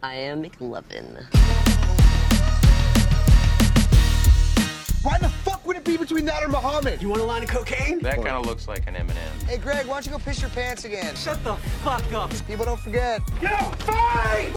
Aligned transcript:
I 0.00 0.14
am 0.14 0.44
McLovin. 0.44 1.26
Why 5.02 5.18
the 5.18 5.28
fuck 5.42 5.66
would 5.66 5.76
it 5.76 5.84
be 5.84 5.96
between 5.96 6.24
that 6.26 6.40
or 6.44 6.46
Muhammad? 6.46 7.02
You 7.02 7.08
want 7.08 7.20
a 7.20 7.24
line 7.24 7.42
of 7.42 7.48
cocaine? 7.48 7.98
That 8.02 8.14
kind 8.14 8.28
of 8.28 8.46
looks 8.46 8.68
like 8.68 8.86
an 8.86 8.94
M&M. 8.94 9.16
Hey, 9.48 9.58
Greg, 9.58 9.88
why 9.88 9.94
don't 9.94 10.06
you 10.06 10.12
go 10.12 10.18
piss 10.18 10.40
your 10.40 10.50
pants 10.50 10.84
again? 10.84 11.16
Shut 11.16 11.42
the 11.42 11.54
fuck 11.82 12.04
up. 12.12 12.30
People 12.46 12.64
don't 12.64 12.78
forget. 12.78 13.22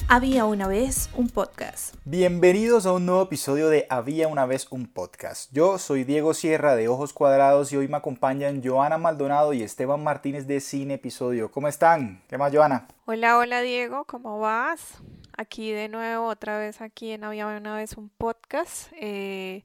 Había 0.09 0.45
una 0.45 0.67
vez 0.67 1.09
un 1.15 1.27
podcast. 1.27 1.95
Bienvenidos 2.05 2.85
a 2.85 2.91
un 2.91 3.07
nuevo 3.07 3.23
episodio 3.23 3.69
de 3.69 3.87
Había 3.89 4.27
una 4.27 4.45
vez 4.45 4.67
un 4.69 4.85
podcast. 4.85 5.51
Yo 5.51 5.79
soy 5.79 6.03
Diego 6.03 6.35
Sierra 6.35 6.75
de 6.75 6.87
Ojos 6.87 7.13
Cuadrados 7.13 7.73
y 7.73 7.77
hoy 7.77 7.87
me 7.87 7.97
acompañan 7.97 8.61
Joana 8.63 8.99
Maldonado 8.99 9.53
y 9.53 9.63
Esteban 9.63 10.03
Martínez 10.03 10.45
de 10.45 10.59
Cine 10.59 10.93
Episodio. 10.93 11.49
¿Cómo 11.49 11.67
están? 11.67 12.21
¿Qué 12.29 12.37
más, 12.37 12.53
Joana? 12.53 12.87
Hola, 13.05 13.39
hola 13.39 13.61
Diego, 13.61 14.05
¿cómo 14.05 14.37
vas? 14.37 15.01
Aquí 15.41 15.71
de 15.71 15.89
nuevo, 15.89 16.27
otra 16.27 16.59
vez 16.59 16.81
aquí 16.81 17.13
en 17.13 17.23
Había 17.23 17.47
una 17.47 17.75
vez 17.75 17.97
un 17.97 18.09
podcast. 18.09 18.91
Eh, 18.93 19.63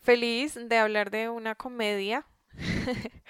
feliz 0.00 0.58
de 0.58 0.78
hablar 0.78 1.10
de 1.10 1.28
una 1.28 1.54
comedia. 1.54 2.24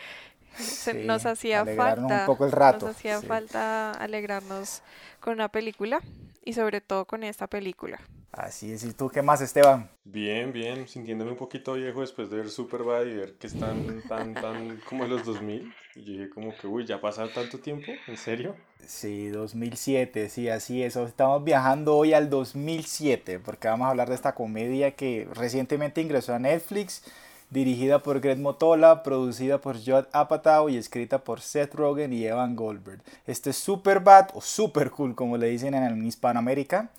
Sí, 0.58 1.04
nos 1.04 1.26
hacía 1.26 1.66
falta, 1.66 2.20
un 2.20 2.26
poco 2.26 2.46
el 2.46 2.52
rato, 2.52 2.86
nos 2.86 2.96
hacía 2.96 3.20
sí. 3.20 3.26
falta 3.26 3.90
alegrarnos 3.90 4.80
con 5.20 5.34
una 5.34 5.50
película 5.50 6.00
y 6.46 6.54
sobre 6.54 6.80
todo 6.80 7.04
con 7.04 7.24
esta 7.24 7.46
película. 7.46 8.00
Así 8.36 8.70
es. 8.70 8.84
¿Y 8.84 8.92
tú 8.92 9.08
qué 9.08 9.22
más, 9.22 9.40
Esteban? 9.40 9.88
Bien, 10.04 10.52
bien, 10.52 10.86
sintiéndome 10.86 11.30
un 11.30 11.38
poquito 11.38 11.72
viejo 11.72 12.02
después 12.02 12.28
de 12.28 12.36
ver 12.36 12.50
Superbad 12.50 13.06
y 13.06 13.14
ver 13.14 13.32
que 13.38 13.46
están 13.46 14.02
tan, 14.08 14.34
tan 14.34 14.78
como 14.86 15.04
en 15.04 15.10
los 15.10 15.24
2000. 15.24 15.72
Y 15.94 16.04
yo 16.04 16.12
dije 16.12 16.28
como 16.28 16.54
que, 16.54 16.66
uy, 16.66 16.84
¿ya 16.84 16.96
ha 16.96 17.00
pasado 17.00 17.30
tanto 17.30 17.58
tiempo? 17.58 17.92
¿En 18.06 18.18
serio? 18.18 18.54
Sí, 18.86 19.28
2007, 19.28 20.28
sí, 20.28 20.50
así 20.50 20.82
es. 20.82 20.96
Estamos 20.96 21.42
viajando 21.44 21.96
hoy 21.96 22.12
al 22.12 22.28
2007 22.28 23.38
porque 23.38 23.68
vamos 23.68 23.86
a 23.86 23.90
hablar 23.90 24.10
de 24.10 24.14
esta 24.14 24.34
comedia 24.34 24.90
que 24.90 25.26
recientemente 25.32 26.02
ingresó 26.02 26.34
a 26.34 26.38
Netflix, 26.38 27.04
dirigida 27.48 28.02
por 28.02 28.20
Greg 28.20 28.38
Motola, 28.38 29.02
producida 29.02 29.62
por 29.62 29.76
Judd 29.76 30.04
Apatow 30.12 30.68
y 30.68 30.76
escrita 30.76 31.24
por 31.24 31.40
Seth 31.40 31.74
Rogen 31.74 32.12
y 32.12 32.26
Evan 32.26 32.54
Goldberg. 32.54 33.00
Este 33.26 33.50
es 33.50 33.56
Superbad 33.56 34.28
o 34.34 34.42
Super 34.42 34.90
Cool 34.90 35.14
como 35.14 35.38
le 35.38 35.48
dicen 35.48 35.72
en 35.72 36.06
Hispanoamérica, 36.06 36.90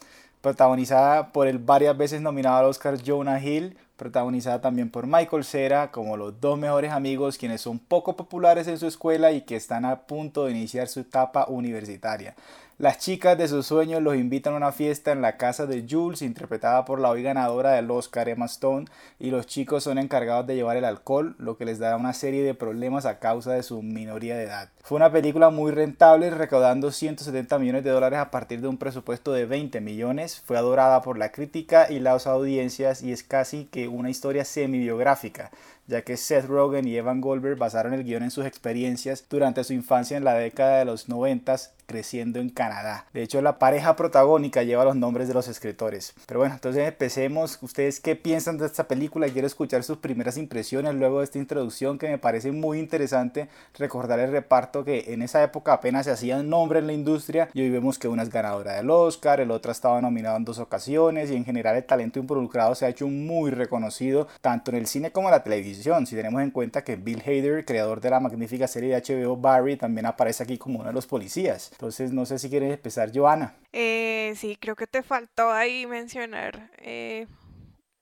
protagonizada 0.41 1.31
por 1.31 1.47
el 1.47 1.59
varias 1.59 1.97
veces 1.97 2.21
nominado 2.21 2.57
al 2.57 2.65
Oscar 2.65 2.97
Jonah 3.03 3.41
Hill, 3.41 3.77
protagonizada 3.97 4.61
también 4.61 4.89
por 4.89 5.07
Michael 5.07 5.43
Cera 5.43 5.91
como 5.91 6.17
los 6.17 6.39
dos 6.39 6.57
mejores 6.57 6.91
amigos 6.91 7.37
quienes 7.37 7.61
son 7.61 7.79
poco 7.79 8.15
populares 8.15 8.67
en 8.67 8.77
su 8.77 8.87
escuela 8.87 9.31
y 9.31 9.41
que 9.41 9.55
están 9.55 9.85
a 9.85 10.01
punto 10.01 10.45
de 10.45 10.51
iniciar 10.51 10.87
su 10.87 10.99
etapa 10.99 11.45
universitaria. 11.47 12.35
Las 12.79 12.99
chicas 12.99 13.35
de 13.39 13.47
sus 13.47 13.65
sueños 13.65 14.03
los 14.03 14.15
invitan 14.15 14.53
a 14.53 14.57
una 14.57 14.71
fiesta 14.71 15.11
en 15.11 15.23
la 15.23 15.35
casa 15.37 15.65
de 15.65 15.87
Jules, 15.89 16.21
interpretada 16.21 16.85
por 16.85 16.99
la 16.99 17.09
hoy 17.09 17.23
ganadora 17.23 17.71
del 17.71 17.89
Oscar 17.89 18.29
Emma 18.29 18.45
Stone, 18.45 18.85
y 19.17 19.31
los 19.31 19.47
chicos 19.47 19.83
son 19.83 19.97
encargados 19.97 20.45
de 20.45 20.53
llevar 20.53 20.77
el 20.77 20.85
alcohol, 20.85 21.35
lo 21.39 21.57
que 21.57 21.65
les 21.65 21.79
dará 21.79 21.95
una 21.95 22.13
serie 22.13 22.43
de 22.43 22.53
problemas 22.53 23.07
a 23.07 23.17
causa 23.17 23.53
de 23.53 23.63
su 23.63 23.81
minoría 23.81 24.37
de 24.37 24.43
edad. 24.43 24.69
Fue 24.83 24.95
una 24.95 25.11
película 25.11 25.49
muy 25.49 25.71
rentable, 25.71 26.29
recaudando 26.29 26.91
170 26.91 27.57
millones 27.57 27.83
de 27.83 27.89
dólares 27.89 28.19
a 28.19 28.29
partir 28.29 28.61
de 28.61 28.67
un 28.67 28.77
presupuesto 28.77 29.33
de 29.33 29.47
20 29.47 29.81
millones. 29.81 30.39
Fue 30.45 30.55
adorada 30.55 31.01
por 31.01 31.17
la 31.17 31.31
crítica 31.31 31.91
y 31.91 31.99
las 31.99 32.27
audiencias 32.27 33.01
y 33.01 33.11
es 33.11 33.23
casi 33.23 33.65
que 33.65 33.87
una 33.87 34.11
historia 34.11 34.45
semi-biográfica 34.45 35.49
ya 35.87 36.01
que 36.01 36.17
Seth 36.17 36.45
Rogen 36.45 36.87
y 36.87 36.95
Evan 36.95 37.21
Goldberg 37.21 37.57
basaron 37.57 37.93
el 37.93 38.03
guion 38.03 38.23
en 38.23 38.31
sus 38.31 38.45
experiencias 38.45 39.25
durante 39.29 39.63
su 39.63 39.73
infancia 39.73 40.17
en 40.17 40.23
la 40.23 40.33
década 40.33 40.79
de 40.79 40.85
los 40.85 41.09
90 41.09 41.57
creciendo 41.87 42.39
en 42.39 42.49
Canadá. 42.49 43.05
De 43.13 43.23
hecho, 43.23 43.41
la 43.41 43.57
pareja 43.57 43.95
protagónica 43.95 44.61
lleva 44.61 44.83
los 44.83 44.95
nombres 44.97 45.29
de 45.29 45.33
los 45.33 45.47
escritores. 45.47 46.13
Pero 46.27 46.41
bueno, 46.41 46.55
entonces 46.55 46.85
empecemos. 46.85 47.57
¿Ustedes 47.61 48.01
qué 48.01 48.15
piensan 48.15 48.57
de 48.57 48.65
esta 48.65 48.87
película? 48.87 49.29
Quiero 49.29 49.47
escuchar 49.47 49.83
sus 49.83 49.97
primeras 49.97 50.37
impresiones 50.37 50.93
luego 50.95 51.19
de 51.19 51.23
esta 51.23 51.39
introducción 51.39 51.97
que 51.97 52.09
me 52.09 52.17
parece 52.17 52.51
muy 52.51 52.79
interesante 52.79 53.47
recordar 53.77 54.19
el 54.19 54.31
reparto 54.31 54.83
que 54.83 55.13
en 55.13 55.21
esa 55.21 55.41
época 55.41 55.73
apenas 55.73 56.05
se 56.05 56.11
hacían 56.11 56.49
nombre 56.49 56.79
en 56.79 56.87
la 56.87 56.93
industria 56.93 57.49
y 57.53 57.61
hoy 57.61 57.69
vemos 57.69 57.97
que 57.97 58.09
una 58.09 58.23
es 58.23 58.29
ganadora 58.29 58.73
del 58.73 58.89
Oscar, 58.89 59.39
el 59.39 59.51
otro 59.51 59.71
ha 59.71 59.73
estado 59.73 60.01
nominado 60.01 60.35
en 60.35 60.43
dos 60.43 60.59
ocasiones 60.59 61.31
y 61.31 61.37
en 61.37 61.45
general 61.45 61.77
el 61.77 61.85
talento 61.85 62.19
involucrado 62.19 62.75
se 62.75 62.85
ha 62.85 62.89
hecho 62.89 63.07
muy 63.07 63.51
reconocido 63.51 64.27
tanto 64.41 64.71
en 64.71 64.77
el 64.77 64.87
cine 64.87 65.11
como 65.11 65.29
en 65.29 65.31
la 65.31 65.43
televisión. 65.43 65.76
Si 65.83 66.15
tenemos 66.15 66.41
en 66.41 66.51
cuenta 66.51 66.83
que 66.83 66.95
Bill 66.95 67.21
Hader, 67.25 67.63
creador 67.63 68.01
de 68.01 68.09
la 68.09 68.19
magnífica 68.19 68.67
serie 68.67 68.95
de 68.95 69.01
HBO 69.01 69.37
Barry, 69.37 69.77
también 69.77 70.05
aparece 70.05 70.43
aquí 70.43 70.57
como 70.57 70.79
uno 70.79 70.89
de 70.89 70.93
los 70.93 71.07
policías. 71.07 71.71
Entonces 71.71 72.11
no 72.11 72.25
sé 72.25 72.39
si 72.39 72.49
quieres 72.49 72.73
empezar, 72.73 73.11
Joana. 73.13 73.55
Eh, 73.71 74.33
sí, 74.35 74.57
creo 74.59 74.75
que 74.75 74.87
te 74.87 75.03
faltó 75.03 75.51
ahí 75.51 75.85
mencionar 75.85 76.71
eh, 76.79 77.27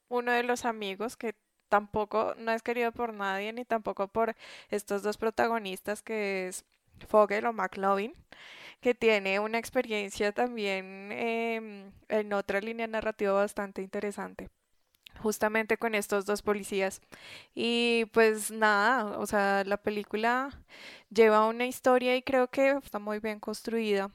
uno 0.08 0.32
de 0.32 0.42
los 0.42 0.64
amigos 0.64 1.16
que 1.16 1.34
tampoco 1.68 2.34
no 2.38 2.52
es 2.52 2.62
querido 2.62 2.92
por 2.92 3.12
nadie 3.12 3.52
ni 3.52 3.64
tampoco 3.64 4.08
por 4.08 4.34
estos 4.70 5.02
dos 5.02 5.16
protagonistas 5.16 6.02
que 6.02 6.48
es 6.48 6.64
Fogel 7.08 7.46
o 7.46 7.52
McLovin 7.52 8.14
que 8.80 8.94
tiene 8.94 9.40
una 9.40 9.58
experiencia 9.58 10.32
también 10.32 11.10
em, 11.12 11.90
en 12.08 12.32
otra 12.32 12.60
línea 12.60 12.86
narrativa 12.86 13.32
bastante 13.32 13.82
interesante 13.82 14.48
justamente 15.22 15.76
con 15.78 15.94
estos 15.94 16.26
dos 16.26 16.42
policías 16.42 17.00
y 17.54 18.04
pues 18.12 18.50
nada, 18.50 19.18
o 19.18 19.26
sea, 19.26 19.64
la 19.64 19.76
película 19.78 20.50
lleva 21.10 21.46
una 21.46 21.66
historia 21.66 22.16
y 22.16 22.22
creo 22.22 22.48
que 22.48 22.70
está 22.82 22.98
muy 22.98 23.18
bien 23.20 23.40
construida 23.40 24.10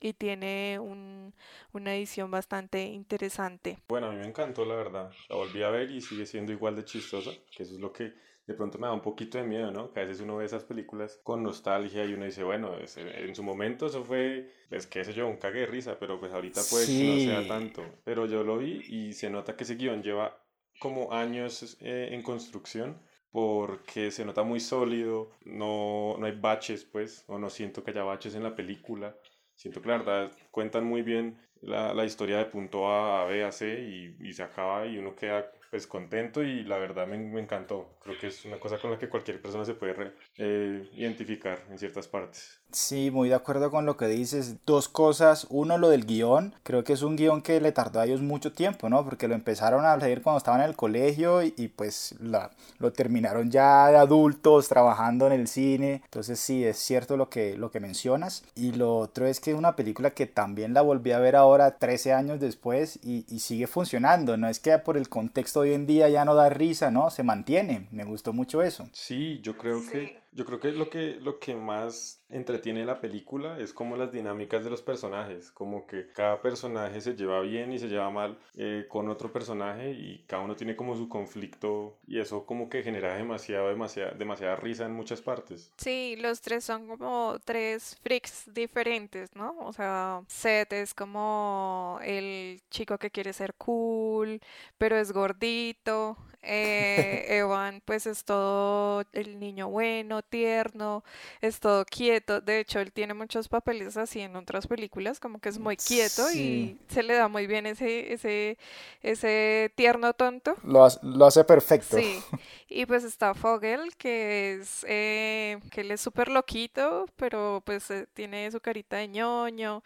y 0.00 0.12
tiene 0.12 0.78
un- 0.78 1.34
una 1.72 1.94
edición 1.94 2.30
bastante 2.30 2.82
interesante. 2.84 3.78
Bueno, 3.88 4.08
a 4.08 4.10
mí 4.10 4.16
me 4.18 4.26
encantó, 4.26 4.64
la 4.64 4.74
verdad. 4.74 5.10
La 5.30 5.36
volví 5.36 5.62
a 5.62 5.70
ver 5.70 5.90
y 5.90 6.00
sigue 6.00 6.26
siendo 6.26 6.52
igual 6.52 6.76
de 6.76 6.84
chistosa, 6.84 7.30
que 7.56 7.62
eso 7.62 7.74
es 7.74 7.80
lo 7.80 7.92
que 7.92 8.12
de 8.46 8.52
pronto 8.52 8.78
me 8.78 8.86
da 8.86 8.92
un 8.92 9.00
poquito 9.00 9.38
de 9.38 9.44
miedo, 9.44 9.70
¿no? 9.70 9.90
Que 9.90 10.00
a 10.00 10.04
veces 10.04 10.20
uno 10.20 10.36
ve 10.36 10.44
esas 10.44 10.64
películas 10.64 11.18
con 11.24 11.42
nostalgia 11.42 12.04
y 12.04 12.12
uno 12.12 12.26
dice, 12.26 12.44
bueno, 12.44 12.76
ese- 12.76 13.24
en 13.24 13.34
su 13.34 13.42
momento 13.42 13.86
eso 13.86 14.04
fue, 14.04 14.52
pues 14.68 14.86
qué 14.86 15.02
sé 15.02 15.14
yo, 15.14 15.26
un 15.26 15.38
cague 15.38 15.60
de 15.60 15.66
risa, 15.66 15.98
pero 15.98 16.20
pues 16.20 16.30
ahorita 16.34 16.60
puede 16.68 16.84
que 16.84 17.04
no 17.04 17.18
Sí. 17.18 17.24
sea 17.24 17.46
tanto. 17.46 17.82
Pero 18.04 18.26
yo 18.26 18.44
lo 18.44 18.58
vi 18.58 18.82
y 18.86 19.14
se 19.14 19.30
nota 19.30 19.56
que 19.56 19.64
ese 19.64 19.76
guion 19.76 20.02
lleva 20.02 20.38
como 20.84 21.12
años 21.12 21.76
eh, 21.80 22.08
en 22.12 22.22
construcción 22.22 23.00
porque 23.30 24.10
se 24.12 24.24
nota 24.24 24.42
muy 24.44 24.60
sólido, 24.60 25.30
no, 25.44 26.16
no 26.18 26.26
hay 26.26 26.32
baches, 26.38 26.84
pues, 26.84 27.24
o 27.26 27.38
no 27.38 27.50
siento 27.50 27.82
que 27.82 27.90
haya 27.90 28.04
baches 28.04 28.34
en 28.36 28.44
la 28.44 28.54
película. 28.54 29.16
Siento 29.56 29.80
que 29.82 29.88
la 29.88 29.98
verdad 29.98 30.32
cuentan 30.50 30.84
muy 30.84 31.02
bien 31.02 31.38
la, 31.60 31.94
la 31.94 32.04
historia 32.04 32.38
de 32.38 32.46
punto 32.46 32.88
A 32.88 33.22
a 33.22 33.24
B 33.26 33.44
a 33.44 33.52
C 33.52 33.80
y, 33.82 34.16
y 34.28 34.32
se 34.32 34.42
acaba 34.42 34.86
y 34.86 34.98
uno 34.98 35.14
queda 35.16 35.50
pues 35.70 35.86
contento 35.86 36.42
y 36.42 36.62
la 36.64 36.78
verdad 36.78 37.06
me, 37.08 37.18
me 37.18 37.40
encantó. 37.40 37.98
Creo 38.00 38.16
que 38.18 38.28
es 38.28 38.44
una 38.44 38.60
cosa 38.60 38.78
con 38.78 38.90
la 38.92 38.98
que 38.98 39.08
cualquier 39.08 39.40
persona 39.42 39.64
se 39.64 39.74
puede 39.74 39.94
re- 39.94 40.14
eh, 40.38 40.88
identificar 40.94 41.58
en 41.70 41.78
ciertas 41.78 42.06
partes. 42.08 42.63
Sí, 42.74 43.12
muy 43.12 43.28
de 43.28 43.36
acuerdo 43.36 43.70
con 43.70 43.86
lo 43.86 43.96
que 43.96 44.08
dices. 44.08 44.56
Dos 44.66 44.88
cosas. 44.88 45.46
Uno, 45.48 45.78
lo 45.78 45.88
del 45.88 46.06
guion. 46.06 46.54
Creo 46.64 46.82
que 46.82 46.92
es 46.94 47.02
un 47.02 47.14
guion 47.14 47.40
que 47.40 47.60
le 47.60 47.70
tardó 47.70 48.00
a 48.00 48.04
ellos 48.04 48.20
mucho 48.20 48.52
tiempo, 48.52 48.88
¿no? 48.88 49.04
Porque 49.04 49.28
lo 49.28 49.34
empezaron 49.34 49.84
a 49.84 49.96
leer 49.96 50.22
cuando 50.22 50.38
estaban 50.38 50.60
en 50.60 50.68
el 50.68 50.76
colegio 50.76 51.44
y, 51.44 51.54
y, 51.56 51.68
pues 51.68 52.16
la, 52.20 52.50
lo 52.78 52.92
terminaron 52.92 53.50
ya 53.50 53.88
de 53.90 53.96
adultos 53.96 54.68
trabajando 54.68 55.28
en 55.28 55.34
el 55.34 55.46
cine. 55.46 56.02
Entonces 56.04 56.40
sí, 56.40 56.64
es 56.64 56.76
cierto 56.78 57.16
lo 57.16 57.28
que, 57.28 57.56
lo 57.56 57.70
que 57.70 57.78
mencionas. 57.78 58.44
Y 58.56 58.72
lo 58.72 58.96
otro 58.98 59.26
es 59.26 59.38
que 59.38 59.52
es 59.52 59.56
una 59.56 59.76
película 59.76 60.10
que 60.10 60.26
también 60.26 60.74
la 60.74 60.82
volví 60.82 61.12
a 61.12 61.20
ver 61.20 61.36
ahora 61.36 61.78
13 61.78 62.12
años 62.12 62.40
después 62.40 62.98
y, 63.04 63.24
y 63.28 63.38
sigue 63.38 63.68
funcionando. 63.68 64.36
No 64.36 64.48
es 64.48 64.58
que 64.58 64.76
por 64.78 64.96
el 64.96 65.08
contexto 65.08 65.62
de 65.62 65.70
hoy 65.70 65.74
en 65.76 65.86
día 65.86 66.08
ya 66.08 66.24
no 66.24 66.34
da 66.34 66.48
risa, 66.48 66.90
¿no? 66.90 67.10
Se 67.10 67.22
mantiene. 67.22 67.86
Me 67.92 68.04
gustó 68.04 68.32
mucho 68.32 68.62
eso. 68.62 68.88
Sí, 68.92 69.40
yo 69.42 69.56
creo 69.56 69.80
que 69.88 70.24
yo 70.34 70.44
creo 70.44 70.58
que 70.58 70.72
lo 70.72 70.90
que 70.90 71.18
lo 71.20 71.38
que 71.38 71.54
más 71.54 72.20
entretiene 72.28 72.84
la 72.84 73.00
película 73.00 73.58
es 73.58 73.72
como 73.72 73.96
las 73.96 74.12
dinámicas 74.12 74.64
de 74.64 74.70
los 74.70 74.82
personajes, 74.82 75.50
como 75.50 75.86
que 75.86 76.08
cada 76.12 76.40
personaje 76.40 77.00
se 77.00 77.14
lleva 77.14 77.40
bien 77.40 77.72
y 77.72 77.78
se 77.78 77.88
lleva 77.88 78.10
mal 78.10 78.38
eh, 78.56 78.86
con 78.88 79.08
otro 79.08 79.32
personaje 79.32 79.92
y 79.92 80.24
cada 80.26 80.42
uno 80.42 80.56
tiene 80.56 80.76
como 80.76 80.96
su 80.96 81.08
conflicto 81.08 81.98
y 82.06 82.18
eso 82.18 82.46
como 82.46 82.68
que 82.68 82.82
genera 82.82 83.14
demasiado, 83.14 83.68
demasiada, 83.68 84.12
demasiada 84.12 84.56
risa 84.56 84.86
en 84.86 84.92
muchas 84.92 85.20
partes. 85.20 85.72
Sí, 85.76 86.16
los 86.20 86.40
tres 86.40 86.64
son 86.64 86.86
como 86.86 87.38
tres 87.44 87.96
freaks 88.02 88.52
diferentes, 88.52 89.34
¿no? 89.34 89.56
O 89.60 89.72
sea, 89.72 90.22
Seth 90.28 90.72
es 90.72 90.94
como 90.94 91.98
el 92.02 92.60
chico 92.70 92.98
que 92.98 93.10
quiere 93.10 93.32
ser 93.32 93.54
cool, 93.54 94.40
pero 94.78 94.96
es 94.96 95.12
gordito. 95.12 96.16
Eh, 96.46 97.24
Evan, 97.38 97.80
pues 97.84 98.06
es 98.06 98.24
todo 98.24 99.02
el 99.12 99.38
niño 99.38 99.68
bueno, 99.68 100.22
tierno, 100.22 101.04
es 101.40 101.60
todo 101.60 101.84
quieto. 101.84 102.13
Quieto. 102.20 102.40
De 102.40 102.60
hecho, 102.60 102.80
él 102.80 102.92
tiene 102.92 103.14
muchos 103.14 103.48
papeles 103.48 103.96
así 103.96 104.20
en 104.20 104.36
otras 104.36 104.66
películas, 104.66 105.20
como 105.20 105.38
que 105.40 105.48
es 105.48 105.58
muy 105.58 105.76
quieto 105.76 106.30
y 106.32 106.78
se 106.88 107.02
le 107.02 107.14
da 107.14 107.28
muy 107.28 107.46
bien 107.46 107.66
ese, 107.66 108.12
ese, 108.12 108.58
ese 109.02 109.72
tierno 109.76 110.12
tonto. 110.14 110.56
Lo, 110.64 110.84
hace- 110.84 110.98
lo 111.02 111.26
hace 111.26 111.44
perfecto. 111.44 111.96
Sí. 111.96 112.22
Y 112.68 112.86
pues 112.86 113.04
está 113.04 113.34
Fogel, 113.34 113.94
que 113.96 114.54
es 114.54 114.84
eh, 114.88 115.60
que 115.70 115.82
él 115.82 115.90
es 115.92 116.00
súper 116.00 116.28
loquito, 116.28 117.06
pero 117.16 117.62
pues 117.64 117.90
eh, 117.90 118.06
tiene 118.14 118.50
su 118.50 118.60
carita 118.60 118.96
de 118.96 119.08
ñoño. 119.08 119.84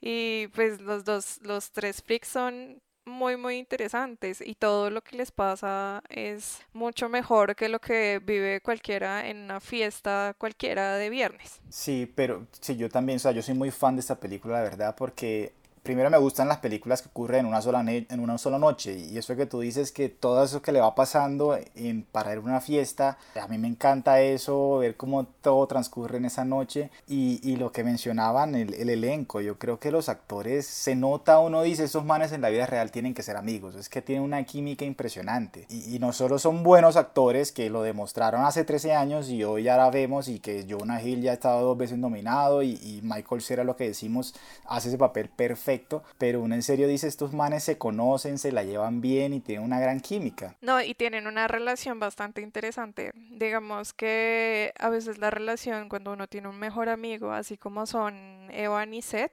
Y 0.00 0.48
pues 0.48 0.80
los 0.80 1.04
dos, 1.04 1.38
los 1.42 1.70
tres 1.72 2.02
freaks 2.02 2.28
son 2.28 2.80
muy, 3.04 3.36
muy 3.36 3.58
interesantes. 3.58 4.40
Y 4.40 4.54
todo 4.54 4.90
lo 4.90 5.02
que 5.02 5.16
les 5.16 5.30
pasa 5.30 6.02
es 6.08 6.60
mucho 6.72 7.08
mejor 7.08 7.56
que 7.56 7.68
lo 7.68 7.80
que 7.80 8.20
vive 8.24 8.60
cualquiera 8.60 9.28
en 9.28 9.38
una 9.38 9.60
fiesta 9.60 10.34
cualquiera 10.38 10.96
de 10.96 11.10
viernes. 11.10 11.60
Sí, 11.68 12.10
pero 12.14 12.46
sí, 12.60 12.76
yo 12.76 12.88
también, 12.88 13.16
o 13.16 13.20
sea, 13.20 13.32
yo 13.32 13.42
soy 13.42 13.54
muy 13.54 13.70
fan 13.70 13.96
de 13.96 14.00
esta 14.00 14.18
película, 14.18 14.54
la 14.54 14.62
verdad, 14.62 14.94
porque 14.96 15.52
primero 15.82 16.10
me 16.10 16.18
gustan 16.18 16.48
las 16.48 16.58
películas 16.58 17.02
que 17.02 17.08
ocurren 17.08 17.40
en 17.40 17.46
una 17.46 17.62
sola, 17.62 17.84
en 17.86 18.20
una 18.20 18.38
sola 18.38 18.58
noche. 18.58 18.98
Y 18.98 19.16
eso 19.18 19.36
que 19.36 19.46
tú 19.46 19.60
dices 19.60 19.92
que 19.92 20.08
todo 20.08 20.44
eso 20.44 20.62
que 20.62 20.72
le 20.72 20.80
va 20.80 20.94
pasando 20.94 21.58
en, 21.74 22.02
para 22.02 22.32
ir 22.32 22.38
a 22.38 22.42
una 22.42 22.60
fiesta, 22.60 23.18
a 23.40 23.48
mí 23.48 23.58
me 23.58 23.68
encanta 23.68 24.20
eso, 24.20 24.78
ver 24.78 24.96
cómo 24.96 25.24
todo 25.24 25.66
transcurre 25.66 26.18
en 26.18 26.26
esa 26.26 26.44
noche. 26.44 26.90
Y, 27.08 27.40
y 27.42 27.56
lo 27.56 27.72
que 27.72 27.84
mencionaban, 27.84 28.54
el, 28.54 28.74
el 28.74 28.90
elenco, 28.90 29.40
yo 29.40 29.58
creo 29.58 29.78
que 29.78 29.90
los 29.90 30.08
actores, 30.08 30.66
se 30.66 30.94
nota, 30.94 31.38
uno 31.40 31.62
dice, 31.62 31.84
esos 31.84 32.04
manes 32.04 32.32
en 32.32 32.42
la 32.42 32.50
vida 32.50 32.66
real 32.66 32.90
tienen 32.90 33.14
que 33.14 33.22
ser 33.22 33.36
amigos. 33.36 33.74
Es 33.74 33.88
que 33.88 34.02
tienen 34.02 34.24
una 34.24 34.44
química 34.44 34.84
impresionante. 34.84 35.66
Y, 35.70 35.96
y 35.96 35.98
no 35.98 36.12
solo 36.12 36.38
son 36.38 36.62
buenos 36.62 36.96
actores, 36.96 37.52
que 37.52 37.70
lo 37.70 37.82
demostraron 37.82 38.44
hace 38.44 38.64
13 38.64 38.94
años 38.94 39.28
y 39.30 39.44
hoy 39.44 39.64
ya 39.64 39.76
la 39.76 39.90
vemos, 39.90 40.28
y 40.28 40.40
que 40.40 40.66
Jonah 40.68 41.02
Hill 41.02 41.22
ya 41.22 41.30
ha 41.30 41.34
estado 41.34 41.62
dos 41.62 41.78
veces 41.78 41.98
nominado, 41.98 42.62
y, 42.62 42.72
y 42.82 43.00
Michael 43.02 43.40
Cera, 43.40 43.64
lo 43.64 43.76
que 43.76 43.84
decimos, 43.84 44.34
hace 44.66 44.88
ese 44.88 44.98
papel 44.98 45.28
perfecto. 45.28 45.69
Pero 46.18 46.40
uno 46.40 46.54
en 46.54 46.62
serio 46.62 46.88
dice, 46.88 47.06
estos 47.06 47.32
manes 47.32 47.64
se 47.64 47.78
conocen, 47.78 48.38
se 48.38 48.52
la 48.52 48.64
llevan 48.64 49.00
bien 49.00 49.32
y 49.32 49.40
tienen 49.40 49.64
una 49.64 49.80
gran 49.80 50.00
química. 50.00 50.56
No, 50.60 50.82
y 50.82 50.94
tienen 50.94 51.26
una 51.26 51.48
relación 51.48 52.00
bastante 52.00 52.40
interesante. 52.40 53.12
Digamos 53.14 53.92
que 53.92 54.72
a 54.78 54.88
veces 54.88 55.18
la 55.18 55.30
relación 55.30 55.88
cuando 55.88 56.12
uno 56.12 56.26
tiene 56.26 56.48
un 56.48 56.58
mejor 56.58 56.88
amigo, 56.88 57.32
así 57.32 57.56
como 57.56 57.86
son 57.86 58.48
Evan 58.50 58.94
y 58.94 59.02
Seth, 59.02 59.32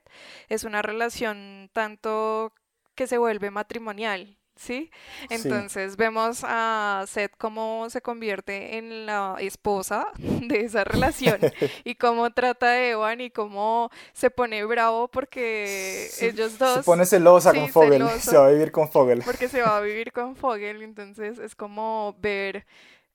es 0.50 0.64
una 0.64 0.82
relación 0.82 1.70
tanto 1.74 2.54
que 2.96 3.08
se 3.08 3.18
vuelve 3.18 3.52
matrimonial. 3.52 4.37
¿Sí? 4.58 4.90
Entonces 5.30 5.98
vemos 5.98 6.42
a 6.44 7.06
Seth 7.08 7.34
cómo 7.38 7.90
se 7.90 8.02
convierte 8.02 8.78
en 8.78 9.06
la 9.06 9.36
esposa 9.40 10.08
de 10.18 10.62
esa 10.62 10.84
relación 10.84 11.40
y 11.84 11.96
cómo 11.96 12.32
trata 12.32 12.68
a 12.68 12.88
Evan 12.88 13.22
y 13.22 13.30
cómo 13.30 13.92
se 14.14 14.30
pone 14.32 14.66
bravo 14.66 15.08
porque 15.08 16.10
ellos 16.22 16.58
dos 16.58 16.78
Se 16.78 16.84
pone 16.84 17.06
celosa 17.06 17.52
sí, 17.52 17.60
con 17.60 17.70
Fogel, 17.70 17.92
celoso. 18.08 18.32
se 18.32 18.38
va 18.38 18.48
a 18.48 18.50
vivir 18.52 18.72
con 18.72 18.90
Fogel. 18.90 19.22
porque 19.24 19.48
se 19.48 19.62
va 19.62 19.78
a 19.78 19.82
vivir 19.82 20.12
con 20.12 20.36
Fogel, 20.36 20.82
entonces 20.82 21.38
es 21.38 21.56
como 21.56 22.16
ver 22.20 22.66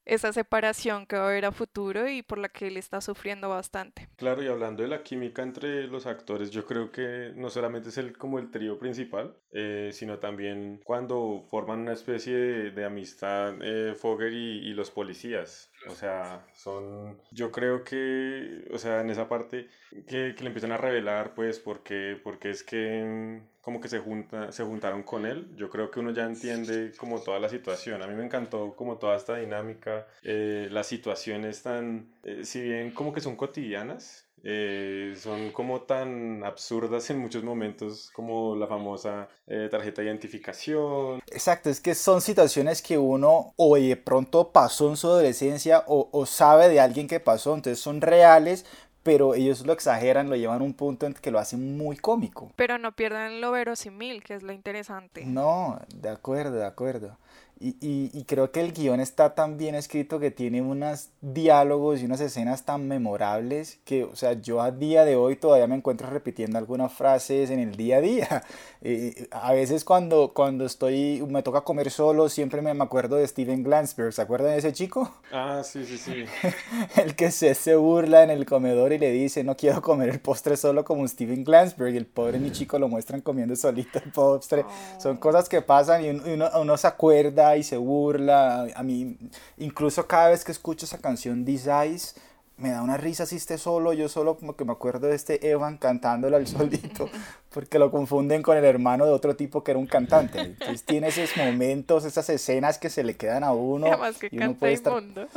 esa 0.05 0.33
separación 0.33 1.07
que 1.07 1.17
va 1.17 1.25
a 1.25 1.29
haber 1.29 1.45
a 1.45 1.53
futuro 1.53 2.09
y 2.09 2.23
por 2.23 2.39
la 2.39 2.49
que 2.49 2.69
él 2.69 2.77
está 2.77 3.01
sufriendo 3.01 3.49
bastante. 3.49 4.09
Claro, 4.17 4.43
y 4.43 4.49
hablando 4.49 4.83
de 4.83 4.89
la 4.89 5.03
química 5.03 5.43
entre 5.43 5.87
los 5.87 6.07
actores, 6.07 6.51
yo 6.51 6.67
creo 6.67 6.91
que 6.91 7.33
no 7.35 7.51
solamente 7.51 7.89
es 7.91 7.99
el, 7.99 8.17
como 8.17 8.39
el 8.39 8.51
trío 8.51 8.79
principal, 8.79 9.37
eh, 9.53 9.91
sino 9.93 10.19
también 10.19 10.81
cuando 10.85 11.45
forman 11.49 11.81
una 11.81 11.93
especie 11.93 12.35
de, 12.37 12.71
de 12.71 12.85
amistad 12.85 13.55
eh, 13.63 13.95
Fogel 13.95 14.35
y, 14.35 14.71
y 14.71 14.75
los 14.75 14.91
policías. 14.91 15.72
O 15.87 15.95
sea, 15.95 16.47
son, 16.55 17.19
yo 17.33 17.51
creo 17.51 17.83
que, 17.83 18.69
o 18.73 18.79
sea, 18.79 19.01
en 19.01 19.11
esa 19.11 19.29
parte 19.29 19.69
que, 20.07 20.35
que 20.37 20.43
le 20.43 20.47
empiezan 20.47 20.73
a 20.73 20.77
revelar, 20.77 21.35
pues, 21.35 21.59
porque, 21.59 22.19
porque 22.23 22.51
es 22.51 22.63
que 22.63 23.03
mm, 23.05 23.63
como 23.63 23.81
que 23.81 23.89
se, 23.89 23.99
junta, 23.99 24.53
se 24.53 24.65
juntaron 24.65 25.03
con 25.03 25.27
él, 25.27 25.49
yo 25.57 25.71
creo 25.71 25.91
que 25.91 26.01
uno 26.01 26.11
ya 26.11 26.25
entiende 26.25 26.93
como 26.97 27.21
toda 27.21 27.41
la 27.41 27.49
situación. 27.49 28.03
A 28.03 28.07
mí 28.07 28.15
me 28.15 28.25
encantó 28.25 28.75
como 28.77 28.99
toda 28.99 29.17
esta 29.17 29.37
dinámica, 29.37 30.07
eh, 30.23 30.69
las 30.71 30.87
situaciones 30.87 31.63
tan, 31.63 32.13
eh, 32.25 32.45
si 32.45 32.61
bien 32.61 32.91
como 32.93 33.13
que 33.13 33.21
son 33.21 33.37
cotidianas, 33.37 34.29
eh, 34.45 35.15
son 35.17 35.53
como 35.53 35.83
tan 35.83 36.45
absurdas 36.45 37.09
en 37.11 37.19
muchos 37.19 37.45
momentos 37.45 38.11
como 38.13 38.57
la 38.57 38.67
famosa 38.67 39.29
eh, 39.47 39.69
tarjeta 39.71 40.03
de 40.03 40.09
identificación. 40.09 41.21
Exacto, 41.31 41.71
es 41.71 41.81
que 41.81 41.95
son 41.95 42.21
situaciones 42.21 42.83
que 42.83 42.99
uno 42.99 43.55
o 43.57 43.77
de 43.77 43.97
pronto 43.97 44.51
pasó 44.51 44.89
en 44.89 44.97
su 44.97 45.07
adolescencia 45.09 45.85
o, 45.87 46.09
o 46.13 46.27
sabe 46.27 46.69
de 46.69 46.81
alguien 46.81 47.07
que 47.07 47.21
pasó, 47.21 47.55
entonces 47.55 47.79
son 47.79 48.01
reales, 48.01 48.67
pero 49.03 49.35
ellos 49.35 49.67
lo 49.67 49.73
exageran, 49.73 50.29
lo 50.29 50.37
llevan 50.37 50.61
a 50.61 50.65
un 50.65 50.75
punto 50.75 51.07
en 51.07 51.15
que 51.15 51.31
lo 51.31 51.39
hacen 51.39 51.77
muy 51.77 51.97
cómico. 51.97 52.53
Pero 52.57 52.79
no 52.79 52.93
pierdan 52.93 53.41
lo 53.41 53.51
verosímil, 53.51 54.23
que 54.23 54.35
es 54.35 54.43
lo 54.43 54.53
interesante. 54.53 55.25
No, 55.25 55.81
de 55.95 56.09
acuerdo, 56.09 56.57
de 56.57 56.67
acuerdo. 56.67 57.19
Y, 57.65 57.77
y, 57.81 58.11
y 58.13 58.25
creo 58.25 58.51
que 58.51 58.59
el 58.61 58.73
guion 58.73 58.99
está 58.99 59.37
tan 59.37 59.57
bien 59.57 59.77
escrito 59.77 60.19
que 60.19 60.33
tiene 60.33 60.61
unos 60.63 61.11
diálogos 61.21 62.01
y 62.01 62.07
unas 62.07 62.21
escenas 62.21 62.65
tan 62.65 62.89
memorables 62.89 63.79
que, 63.85 64.03
o 64.03 64.17
sea, 64.17 64.33
yo 64.33 64.61
a 64.61 64.73
día 64.73 65.05
de 65.05 65.15
hoy 65.15 65.37
todavía 65.37 65.69
me 65.69 65.77
encuentro 65.77 66.11
repitiendo 66.11 66.59
algunas 66.59 66.93
frases 66.93 67.51
en 67.51 67.61
el 67.61 67.77
día 67.77 67.99
a 67.99 68.01
día. 68.01 68.43
Eh, 68.85 69.29
a 69.31 69.53
veces 69.53 69.85
cuando, 69.85 70.33
cuando 70.35 70.65
estoy, 70.67 71.25
me 71.29 71.45
toca 71.45 71.61
comer 71.61 71.89
solo, 71.93 72.29
siempre 72.29 72.63
me, 72.63 72.75
me 72.75 72.83
acuerdo 72.83 73.15
de 73.15 73.29
Steven 73.29 73.63
Glansberg. 73.63 74.13
¿Se 74.13 74.21
acuerdan 74.21 74.51
de 74.51 74.59
ese 74.59 74.73
chico? 74.73 75.09
Ah, 75.33 75.63
sí, 75.65 75.85
sí, 75.87 75.99
sí. 75.99 76.25
el 77.01 77.15
que 77.15 77.31
se, 77.31 77.55
se 77.55 77.77
burla 77.77 78.25
en 78.25 78.31
el 78.31 78.45
comedor 78.45 78.93
y 78.93 78.99
le 78.99 79.13
dice, 79.13 79.45
no 79.45 79.57
quiero 79.57 79.81
comer 79.83 80.09
el 80.09 80.19
postre 80.19 80.57
solo 80.57 80.85
como 80.85 81.07
Steven 81.07 81.45
Glansberg. 81.45 81.95
Y 81.95 81.97
el 81.97 82.07
pobre 82.07 82.41
mi 82.41 82.51
chico 82.51 82.77
lo 82.81 82.89
muestran 82.89 83.21
comiendo 83.21 83.55
solito 83.55 84.01
el 84.05 84.11
postre. 84.11 84.65
Son 84.99 85.17
cosas 85.17 85.49
que 85.49 85.63
pasan 85.63 86.05
y 86.05 86.11
uno- 86.11 86.51
uno 86.61 86.77
se 86.77 86.89
acuerda 86.89 87.52
y 87.57 87.63
se 87.63 87.77
burla. 87.77 88.69
A 88.75 88.83
mí, 88.83 89.17
incluso 89.59 90.07
cada 90.07 90.31
vez 90.31 90.45
que 90.45 90.53
escucho 90.53 90.87
esa 90.87 90.99
canción 90.99 91.47
Eyes, 91.47 92.15
me 92.57 92.71
da 92.71 92.83
una 92.83 92.97
risa 92.97 93.27
si 93.27 93.37
esté 93.37 93.59
solo. 93.59 93.93
Yo 93.93 94.09
solo 94.09 94.37
como 94.37 94.57
que 94.57 94.65
me 94.65 94.73
acuerdo 94.73 95.09
de 95.09 95.17
este 95.17 95.51
Evan 95.51 95.79
cantándola 95.79 96.37
al 96.37 96.47
solito, 96.47 97.09
porque 97.51 97.79
lo 97.79 97.91
confunden 97.91 98.43
con 98.43 98.57
el 98.57 98.65
hermano 98.65 99.05
de 99.05 99.13
otro 99.13 99.35
tipo 99.37 99.65
que 99.65 99.73
era 99.73 99.79
un 99.81 99.87
cantante. 99.87 100.41
Entonces 100.41 100.85
tiene 100.85 101.09
esos 101.09 101.37
momentos, 101.37 102.05
esas 102.05 102.29
escenas 102.31 102.79
que 102.79 102.91
se 102.91 103.05
le 103.05 103.17
quedan 103.17 103.45
a 103.45 103.53
uno. 103.53 103.87
Además 103.87 104.19
que 104.19 104.29
y 104.31 104.37
uno 104.37 104.47
canta 104.47 104.61
puede 104.61 104.73
estar 104.75 104.93
inmundo. 104.93 105.29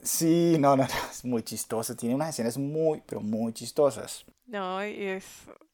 Sí, 0.00 0.56
no, 0.60 0.76
no, 0.76 0.84
no, 0.84 1.10
es 1.10 1.24
muy 1.24 1.42
chistoso. 1.42 1.96
Tiene 1.96 2.14
unas 2.14 2.30
escenas 2.30 2.56
muy, 2.56 3.02
pero 3.04 3.20
muy 3.20 3.52
chistosas. 3.52 4.24
No, 4.46 4.84
y 4.86 5.02
es, 5.02 5.24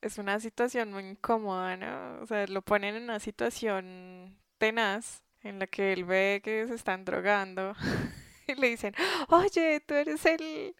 es 0.00 0.18
una 0.18 0.40
situación 0.40 0.92
muy 0.92 1.04
incómoda, 1.04 1.76
¿no? 1.76 2.22
O 2.22 2.26
sea, 2.26 2.46
lo 2.46 2.62
ponen 2.62 2.96
en 2.96 3.04
una 3.04 3.20
situación 3.20 4.36
tenaz 4.58 5.23
en 5.44 5.58
la 5.58 5.66
que 5.66 5.92
él 5.92 6.04
ve 6.04 6.40
que 6.42 6.66
se 6.66 6.74
están 6.74 7.04
drogando 7.04 7.74
y 8.48 8.54
le 8.54 8.70
dicen, 8.70 8.94
oye, 9.28 9.80
tú 9.80 9.94
eres 9.94 10.24
el, 10.26 10.74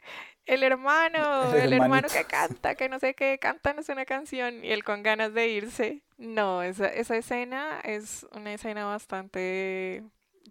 el 0.46 0.62
hermano, 0.62 1.52
El 1.54 1.72
el, 1.72 1.72
hermano 1.74 2.08
que 2.08 2.24
canta, 2.24 2.74
que 2.74 2.88
no 2.88 2.98
sé 2.98 3.14
qué, 3.14 3.38
cántanos 3.38 3.88
una 3.88 4.04
canción 4.04 4.64
y 4.64 4.72
él 4.72 4.82
con 4.82 5.02
ganas 5.02 5.32
de 5.34 5.48
irse. 5.48 6.02
No, 6.16 6.62
esa, 6.62 6.86
esa 6.88 7.16
escena 7.16 7.80
es 7.84 8.26
una 8.32 8.54
escena 8.54 8.86
bastante 8.86 10.02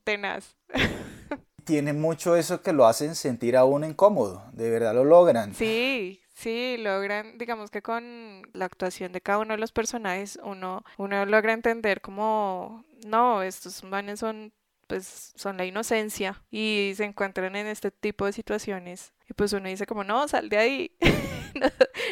tenaz. 0.04 0.56
Tiene 1.66 1.94
mucho 1.94 2.36
eso 2.36 2.62
que 2.62 2.74
lo 2.74 2.86
hacen 2.86 3.16
sentir 3.16 3.56
a 3.56 3.64
uno 3.64 3.86
incómodo. 3.86 4.44
De 4.52 4.70
verdad 4.70 4.94
lo 4.94 5.06
logran. 5.06 5.56
Sí, 5.56 6.23
sí, 6.34 6.78
logran, 6.80 7.38
digamos 7.38 7.70
que 7.72 7.82
con 7.82 8.44
la 8.54 8.66
actuación 8.66 9.12
de 9.12 9.22
cada 9.22 9.40
uno 9.40 9.54
de 9.54 9.60
los 9.60 9.72
personajes, 9.72 10.40
uno, 10.44 10.84
uno 10.98 11.26
logra 11.26 11.54
entender 11.54 12.02
como, 12.02 12.86
no, 13.06 13.44
estos 13.44 13.84
manes 13.84 14.20
son, 14.20 14.54
pues, 14.88 15.34
son 15.36 15.58
la 15.58 15.66
inocencia 15.66 16.42
y 16.52 16.94
se 16.96 17.06
encuentran 17.06 17.56
en 17.56 17.68
este 17.68 17.92
tipo 17.92 18.26
de 18.26 18.34
situaciones. 18.34 19.14
Y 19.30 19.34
pues 19.34 19.54
uno 19.54 19.70
dice 19.70 19.86
como, 19.86 20.04
no, 20.04 20.28
sal 20.28 20.50
de 20.50 20.58
ahí, 20.58 20.98
no, 21.56 21.68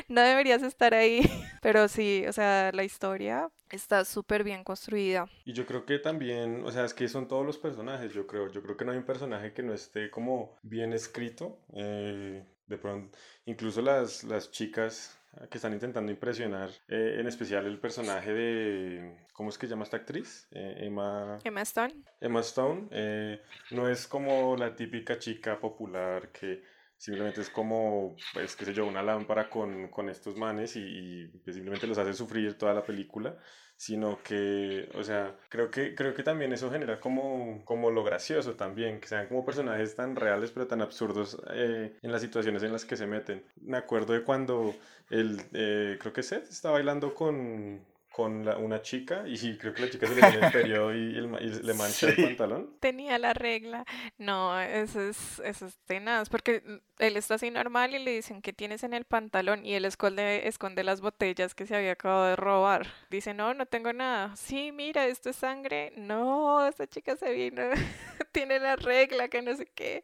no 0.07 0.21
deberías 0.21 0.63
estar 0.63 0.93
ahí. 0.93 1.21
Pero 1.61 1.87
sí, 1.87 2.25
o 2.27 2.33
sea, 2.33 2.71
la 2.73 2.83
historia 2.83 3.49
está 3.69 4.05
súper 4.05 4.43
bien 4.43 4.63
construida. 4.63 5.27
Y 5.45 5.53
yo 5.53 5.65
creo 5.65 5.85
que 5.85 5.99
también, 5.99 6.63
o 6.65 6.71
sea, 6.71 6.85
es 6.85 6.93
que 6.93 7.07
son 7.07 7.27
todos 7.27 7.45
los 7.45 7.57
personajes, 7.57 8.13
yo 8.13 8.25
creo. 8.27 8.49
Yo 8.49 8.61
creo 8.63 8.77
que 8.77 8.85
no 8.85 8.91
hay 8.91 8.97
un 8.97 9.05
personaje 9.05 9.53
que 9.53 9.63
no 9.63 9.73
esté 9.73 10.09
como 10.09 10.57
bien 10.63 10.93
escrito. 10.93 11.59
eh, 11.73 12.43
de 12.71 12.77
pronto, 12.77 13.17
incluso 13.45 13.81
las, 13.81 14.23
las 14.23 14.49
chicas 14.49 15.20
que 15.49 15.57
están 15.57 15.73
intentando 15.73 16.11
impresionar, 16.11 16.69
eh, 16.87 17.17
en 17.19 17.27
especial 17.27 17.65
el 17.65 17.79
personaje 17.79 18.33
de, 18.33 19.25
¿cómo 19.33 19.49
es 19.49 19.57
que 19.57 19.67
llama 19.67 19.83
esta 19.83 19.97
actriz? 19.97 20.47
Eh, 20.51 20.75
Emma, 20.81 21.39
Emma 21.43 21.61
Stone. 21.61 21.95
Emma 22.19 22.41
Stone, 22.41 22.87
eh, 22.91 23.41
no 23.71 23.87
es 23.87 24.07
como 24.07 24.55
la 24.57 24.75
típica 24.75 25.17
chica 25.17 25.59
popular 25.59 26.29
que 26.29 26.63
simplemente 26.97 27.41
es 27.41 27.49
como, 27.49 28.15
pues, 28.33 28.55
qué 28.55 28.65
sé 28.65 28.73
yo, 28.73 28.85
una 28.85 29.01
lámpara 29.01 29.49
con, 29.49 29.87
con 29.87 30.09
estos 30.09 30.35
manes 30.35 30.75
y, 30.75 30.81
y, 30.81 31.27
pues, 31.43 31.55
simplemente 31.55 31.87
los 31.87 31.97
hace 31.97 32.13
sufrir 32.13 32.57
toda 32.57 32.73
la 32.73 32.83
película, 32.83 33.37
sino 33.81 34.21
que, 34.21 34.87
o 34.93 35.03
sea, 35.03 35.35
creo 35.49 35.71
que, 35.71 35.95
creo 35.95 36.13
que 36.13 36.21
también 36.21 36.53
eso 36.53 36.69
genera 36.69 36.99
como, 36.99 37.65
como 37.65 37.89
lo 37.89 38.03
gracioso 38.03 38.53
también, 38.53 38.99
que 38.99 39.07
sean 39.07 39.27
como 39.27 39.43
personajes 39.43 39.95
tan 39.95 40.15
reales 40.15 40.51
pero 40.51 40.67
tan 40.67 40.83
absurdos 40.83 41.41
eh, 41.51 41.97
en 41.99 42.11
las 42.11 42.21
situaciones 42.21 42.61
en 42.61 42.73
las 42.73 42.85
que 42.85 42.95
se 42.95 43.07
meten. 43.07 43.43
Me 43.59 43.77
acuerdo 43.77 44.13
de 44.13 44.21
cuando 44.23 44.75
el, 45.09 45.41
eh, 45.53 45.97
creo 45.99 46.13
que 46.13 46.21
Seth 46.21 46.47
está 46.47 46.69
bailando 46.69 47.15
con, 47.15 47.81
con 48.11 48.45
una 48.47 48.81
chica 48.81 49.23
y 49.25 49.57
creo 49.57 49.73
que 49.73 49.83
la 49.83 49.89
chica 49.89 50.05
se 50.05 50.15
le 50.15 50.29
viene 50.29 50.45
el 50.45 50.51
periodo 50.51 50.93
y, 50.93 51.13
le 51.13 51.73
mancha 51.73 52.09
el 52.09 52.15
pantalón. 52.15 52.75
Tenía 52.79 53.17
la 53.17 53.33
regla. 53.33 53.85
No, 54.17 54.59
eso 54.59 55.01
es, 55.01 55.39
eso 55.39 55.65
es 55.65 55.77
tenaz, 55.85 56.29
porque 56.29 56.81
él 56.99 57.17
está 57.17 57.35
así 57.35 57.49
normal 57.51 57.95
y 57.95 57.99
le 57.99 58.11
dicen 58.11 58.41
que 58.41 58.51
tienes 58.51 58.83
en 58.83 58.93
el 58.93 59.05
pantalón 59.05 59.65
y 59.65 59.75
él 59.75 59.85
esconde, 59.85 60.47
esconde 60.47 60.83
las 60.83 60.99
botellas 60.99 61.55
que 61.55 61.65
se 61.65 61.75
había 61.75 61.93
acabado 61.93 62.25
de 62.25 62.35
robar. 62.35 62.87
Dice, 63.09 63.33
no, 63.33 63.53
no 63.53 63.65
tengo 63.65 63.93
nada. 63.93 64.35
Sí, 64.35 64.71
mira, 64.73 65.07
esto 65.07 65.29
es 65.29 65.37
sangre. 65.37 65.93
No, 65.95 66.67
esta 66.67 66.87
chica 66.87 67.15
se 67.15 67.31
vino, 67.31 67.63
tiene 68.33 68.59
la 68.59 68.75
regla, 68.75 69.29
que 69.29 69.41
no 69.41 69.55
sé 69.55 69.65
qué. 69.67 70.03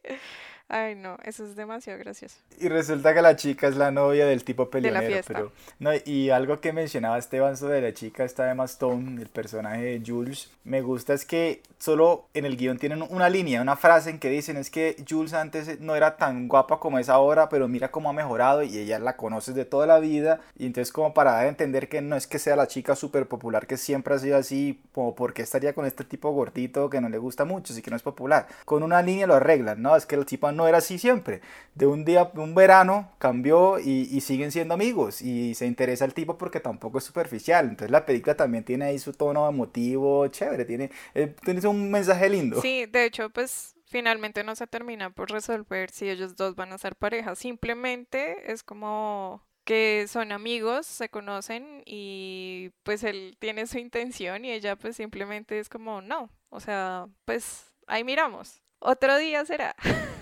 Ay, 0.70 0.96
no, 0.96 1.18
eso 1.24 1.46
es 1.46 1.56
demasiado 1.56 1.98
gracioso. 2.00 2.36
Y 2.60 2.68
resulta 2.68 3.14
que 3.14 3.22
la 3.22 3.38
chica 3.38 3.68
es 3.68 3.78
la 3.78 3.90
novia 3.90 4.26
del 4.26 4.44
tipo 4.44 4.70
peleonero. 4.70 5.22
Pero, 5.26 5.52
no, 5.80 5.92
y 6.06 6.30
algo 6.30 6.60
que 6.60 6.74
mencionaba 6.74 7.18
Esteban 7.18 7.56
sobre 7.56 7.82
la 7.82 7.94
chica, 7.94 8.26
esta 8.26 8.54
de 8.54 8.64
Stone, 8.66 9.22
el 9.22 9.30
personaje 9.30 9.82
de 9.82 10.04
Jules, 10.06 10.52
me 10.66 10.82
gusta 10.82 11.14
es 11.14 11.24
que 11.24 11.62
solo 11.80 12.26
en 12.34 12.44
el 12.46 12.58
guion 12.58 12.78
tienen 12.78 13.02
una 13.02 13.30
línea, 13.30 13.62
una 13.62 13.78
frase 13.78 14.10
en 14.10 14.20
que 14.20 14.30
dicen 14.30 14.58
es 14.58 14.70
que 14.70 15.02
Jules 15.08 15.34
antes 15.34 15.80
no 15.80 15.96
era 15.96 16.18
tan 16.18 16.50
guapa 16.50 16.80
como 16.80 17.00
es 17.00 17.08
ahora, 17.08 17.48
pero 17.48 17.70
mira 17.70 17.90
cómo 17.90 18.10
ha 18.10 18.14
mejorado 18.14 18.64
y 18.64 18.78
ella 18.78 19.00
la 19.00 19.16
conoces 19.16 19.56
de 19.56 19.64
toda 19.64 19.88
la 19.88 20.00
vida. 20.00 20.42
Y 20.58 20.66
entonces 20.66 20.92
como 20.92 21.14
para 21.14 21.32
dar 21.32 21.46
a 21.46 21.50
entender 21.50 21.88
que 21.88 22.02
no 22.02 22.18
es 22.18 22.28
que 22.28 22.40
sea 22.40 22.58
la 22.58 22.68
chica 22.68 22.96
súper 22.98 23.28
popular 23.28 23.68
que 23.68 23.78
siempre 23.78 24.16
ha 24.16 24.20
sido 24.20 24.38
así, 24.38 24.82
como 24.92 25.16
porque 25.16 25.44
estaría 25.44 25.74
con 25.74 25.86
este 25.86 26.04
tipo 26.04 26.32
gordito 26.32 26.90
que 26.90 27.00
no 27.00 27.08
le 27.08 27.18
gusta 27.18 27.46
mucho, 27.46 27.72
así 27.72 27.82
que 27.82 27.92
no 27.92 27.96
es 27.96 28.04
popular. 28.04 28.48
Con 28.66 28.84
una 28.84 29.02
línea 29.02 29.28
lo 29.28 29.36
arreglan, 29.36 29.82
¿no? 29.82 29.96
Es 29.96 30.06
que 30.06 30.16
el 30.16 30.26
tipo 30.26 30.48
no 30.58 30.68
era 30.68 30.80
así 30.80 30.98
siempre. 30.98 31.42
De 31.76 31.88
un 31.88 32.04
día, 32.04 32.32
un 32.36 32.56
verano, 32.56 33.12
cambió 33.20 33.80
y, 33.80 34.20
siguen 34.22 34.52
siendo 34.52 34.74
amigos. 34.74 35.22
Y 35.22 35.56
se 35.56 35.66
interesa 35.66 36.04
el 36.04 36.14
tipo 36.14 36.38
porque 36.38 36.60
tampoco 36.60 36.98
es 36.98 37.06
superficial. 37.06 37.70
Entonces 37.70 37.92
la 37.92 38.06
película 38.06 38.36
también 38.36 38.64
tiene 38.66 38.86
ahí 38.86 39.00
su 39.00 39.14
tono 39.14 39.48
emotivo, 39.48 40.28
chévere. 40.28 40.66
Tiene, 40.66 40.92
eh, 41.14 41.34
tiene 41.44 41.66
un 41.68 41.90
mensaje 41.90 42.30
lindo. 42.30 42.62
Sí, 42.62 42.86
de 42.88 43.06
hecho, 43.06 43.30
pues 43.30 43.76
finalmente 43.86 44.44
no 44.44 44.56
se 44.56 44.68
termina 44.68 45.10
por 45.12 45.32
resolver 45.32 45.90
si 45.92 46.10
ellos 46.10 46.36
dos 46.36 46.56
van 46.56 46.74
a 46.74 46.78
ser 46.78 46.96
pareja. 46.96 47.36
Simplemente 47.36 48.52
es 48.52 48.64
como 48.64 49.48
que 49.68 50.06
son 50.08 50.32
amigos, 50.32 50.86
se 50.86 51.10
conocen 51.10 51.84
y 51.86 52.72
pues 52.84 53.04
él 53.04 53.36
tiene 53.40 53.68
su 53.68 53.78
intención 53.78 54.46
y 54.46 54.52
ella 54.54 54.78
pues 54.78 54.96
simplemente 54.96 55.60
es 55.60 55.68
como 55.68 56.02
no, 56.02 56.30
o 56.50 56.62
sea, 56.62 57.08
pues 57.26 57.66
ahí 57.86 58.06
miramos. 58.06 58.62
Otro 58.80 59.18
día 59.18 59.44
será. 59.46 59.76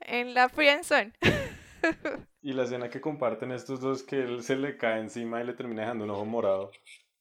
en 0.00 0.34
la 0.34 0.48
friendzone. 0.48 1.12
y 2.42 2.52
la 2.52 2.64
escena 2.64 2.90
que 2.90 3.00
comparten 3.00 3.52
estos 3.52 3.80
dos 3.80 4.02
que 4.02 4.22
él 4.22 4.42
se 4.42 4.56
le 4.56 4.76
cae 4.76 5.00
encima 5.00 5.42
y 5.42 5.46
le 5.46 5.54
termina 5.54 5.82
dejando 5.82 6.04
un 6.04 6.10
ojo 6.10 6.24
morado. 6.24 6.70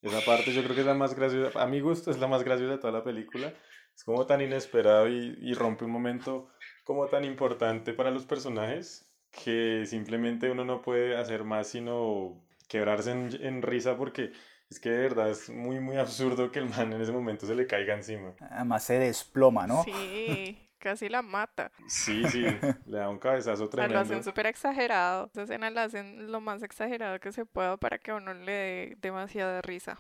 Esa 0.02 0.22
parte 0.22 0.54
yo 0.54 0.64
creo 0.64 0.76
que 0.76 0.82
es 0.82 0.88
la 0.88 0.94
más 0.94 1.14
graciosa, 1.14 1.62
a 1.62 1.68
mi 1.68 1.82
gusto 1.82 2.10
es 2.10 2.20
la 2.20 2.28
más 2.28 2.44
graciosa 2.44 2.74
de 2.74 2.78
toda 2.80 2.94
la 2.94 3.04
película. 3.04 3.54
Es 3.94 4.04
como 4.06 4.26
tan 4.26 4.42
inesperado 4.42 5.10
y, 5.10 5.38
y 5.42 5.54
rompe 5.54 5.84
un 5.84 5.92
momento 5.92 6.50
como 6.86 7.08
tan 7.08 7.26
importante 7.26 7.94
para 7.94 8.12
los 8.12 8.26
personajes 8.26 9.12
que 9.44 9.84
simplemente 9.86 10.50
uno 10.50 10.64
no 10.64 10.82
puede 10.82 11.18
hacer 11.18 11.44
más 11.44 11.68
sino 11.68 12.42
quebrarse 12.68 13.12
en, 13.12 13.30
en 13.42 13.62
risa 13.62 13.98
porque 13.98 14.32
es 14.70 14.80
que 14.80 14.90
de 14.90 15.00
verdad 15.00 15.30
es 15.30 15.50
muy, 15.50 15.80
muy 15.80 15.98
absurdo 15.98 16.52
que 16.52 16.60
el 16.60 16.70
man 16.70 16.94
en 16.94 17.02
ese 17.02 17.12
momento 17.12 17.46
se 17.46 17.56
le 17.56 17.68
caiga 17.68 17.94
encima. 17.94 18.36
Además 18.40 18.84
se 18.84 19.00
desploma, 19.00 19.68
¿no? 19.68 19.84
Sí 19.84 20.69
casi 20.80 21.10
la 21.10 21.22
mata. 21.22 21.72
Sí, 21.88 22.24
sí, 22.30 22.44
le 22.88 22.98
da 22.98 23.10
un 23.10 23.20
cabezazo 23.20 23.70
tremendo. 23.70 23.94
Lo 23.96 24.00
hacen 24.02 24.24
súper 24.24 24.48
exagerado. 24.48 25.30
Esa 25.32 25.44
escena 25.44 25.70
la 25.70 25.84
hacen 25.84 26.32
lo 26.32 26.42
más 26.42 26.64
exagerado 26.64 27.20
que 27.20 27.32
se 27.32 27.46
pueda 27.46 27.78
para 27.78 28.00
que 28.00 28.14
uno 28.14 28.34
le 28.34 28.52
dé 28.52 28.98
demasiada 29.02 29.62
risa. 29.62 30.00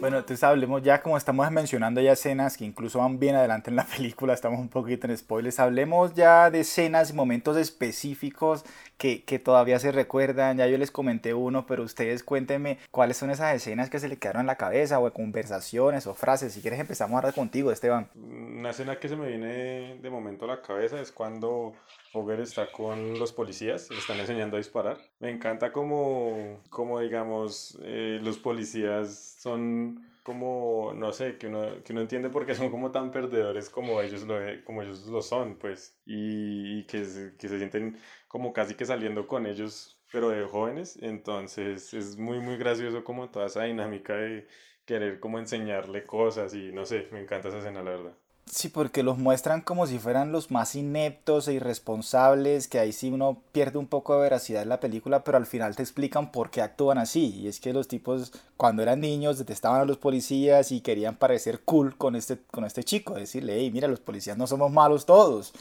Bueno, 0.00 0.18
entonces 0.18 0.44
hablemos 0.44 0.80
ya 0.82 1.02
como 1.02 1.16
estamos 1.16 1.50
mencionando 1.50 2.00
ya 2.00 2.12
escenas 2.12 2.56
que 2.56 2.64
incluso 2.64 3.00
van 3.00 3.18
bien 3.18 3.34
adelante 3.34 3.70
en 3.70 3.76
la 3.76 3.84
película, 3.96 4.32
estamos 4.32 4.60
un 4.60 4.68
poquito 4.68 5.08
en 5.08 5.16
spoilers, 5.16 5.58
hablemos 5.58 6.14
ya 6.14 6.50
de 6.50 6.60
escenas 6.60 7.10
y 7.10 7.14
momentos 7.14 7.56
específicos 7.56 8.47
que, 8.96 9.22
que, 9.24 9.38
todavía 9.38 9.78
se 9.78 9.92
recuerdan, 9.92 10.58
ya 10.58 10.66
yo 10.66 10.78
les 10.78 10.90
comenté 10.90 11.34
uno, 11.34 11.66
pero 11.66 11.82
ustedes 11.82 12.22
cuéntenme 12.22 12.78
cuáles 12.90 13.16
son 13.16 13.30
esas 13.30 13.54
escenas 13.54 13.90
que 13.90 14.00
se 14.00 14.08
le 14.08 14.16
quedaron 14.16 14.40
en 14.40 14.46
la 14.46 14.56
cabeza 14.56 14.98
o 14.98 15.12
conversaciones 15.12 16.06
o 16.06 16.14
frases, 16.14 16.52
si 16.52 16.60
quieres 16.60 16.80
empezamos 16.80 17.14
a 17.14 17.18
hablar 17.18 17.34
contigo 17.34 17.70
Esteban. 17.70 18.08
Una 18.14 18.70
escena 18.70 18.98
que 18.98 19.08
se 19.08 19.16
me 19.16 19.28
viene 19.28 19.98
de 20.00 20.10
momento 20.10 20.44
a 20.44 20.48
la 20.48 20.62
cabeza 20.62 21.00
es 21.00 21.12
cuando 21.12 21.74
Fogger 22.12 22.40
está 22.40 22.70
con 22.72 23.18
los 23.18 23.32
policías, 23.32 23.90
le 23.90 23.98
están 23.98 24.18
enseñando 24.18 24.56
a 24.56 24.58
disparar. 24.58 24.98
Me 25.20 25.30
encanta 25.30 25.72
como, 25.72 26.60
como 26.70 27.00
digamos, 27.00 27.78
eh, 27.82 28.18
los 28.22 28.38
policías 28.38 29.36
son 29.38 30.04
como, 30.28 30.92
no 30.94 31.12
sé, 31.12 31.38
que 31.38 31.46
uno, 31.48 31.82
que 31.82 31.92
uno 31.94 32.02
entiende 32.02 32.28
por 32.30 32.46
qué 32.46 32.54
son 32.54 32.70
como 32.70 32.92
tan 32.92 33.10
perdedores 33.10 33.70
como 33.70 34.00
ellos 34.02 34.24
lo, 34.24 34.36
como 34.64 34.82
ellos 34.82 35.06
lo 35.06 35.22
son, 35.22 35.58
pues, 35.58 35.98
y, 36.06 36.84
que, 36.86 36.98
que 37.38 37.48
se 37.48 37.58
sienten 37.58 37.98
como 38.28 38.52
casi 38.52 38.74
que 38.74 38.84
saliendo 38.86 39.26
con 39.26 39.46
ellos, 39.46 40.02
pero 40.12 40.28
de 40.30 40.44
jóvenes. 40.44 40.98
Entonces 41.02 41.94
es 41.94 42.18
muy, 42.18 42.40
muy 42.40 42.58
gracioso 42.58 43.04
como 43.04 43.30
toda 43.30 43.46
esa 43.46 43.64
dinámica 43.64 44.14
de 44.16 44.46
querer 44.84 45.20
como 45.20 45.38
enseñarle 45.38 46.04
cosas 46.06 46.54
y 46.54 46.72
no 46.72 46.84
sé, 46.86 47.08
me 47.12 47.20
encanta 47.22 47.48
esa 47.48 47.58
escena, 47.58 47.82
la 47.82 47.90
verdad. 47.92 48.18
Sí, 48.50 48.68
porque 48.68 49.02
los 49.02 49.18
muestran 49.18 49.60
como 49.60 49.86
si 49.86 49.98
fueran 49.98 50.32
los 50.32 50.50
más 50.50 50.74
ineptos 50.74 51.48
e 51.48 51.52
irresponsables, 51.54 52.66
que 52.66 52.78
ahí 52.78 52.92
sí 52.92 53.10
uno 53.10 53.42
pierde 53.52 53.78
un 53.78 53.86
poco 53.86 54.14
de 54.14 54.22
veracidad 54.22 54.62
en 54.62 54.70
la 54.70 54.80
película, 54.80 55.22
pero 55.22 55.36
al 55.36 55.44
final 55.46 55.76
te 55.76 55.82
explican 55.82 56.32
por 56.32 56.50
qué 56.50 56.62
actúan 56.62 56.96
así. 56.96 57.26
Y 57.40 57.48
es 57.48 57.60
que 57.60 57.74
los 57.74 57.88
tipos, 57.88 58.32
cuando 58.56 58.82
eran 58.82 59.00
niños, 59.00 59.38
detestaban 59.38 59.82
a 59.82 59.84
los 59.84 59.98
policías 59.98 60.72
y 60.72 60.80
querían 60.80 61.16
parecer 61.16 61.60
cool 61.64 61.96
con 61.96 62.16
este, 62.16 62.38
con 62.50 62.64
este 62.64 62.84
chico, 62.84 63.14
decirle, 63.14 63.56
hey, 63.58 63.70
mira, 63.70 63.86
los 63.86 64.00
policías 64.00 64.38
no 64.38 64.46
somos 64.46 64.72
malos 64.72 65.04
todos. 65.04 65.52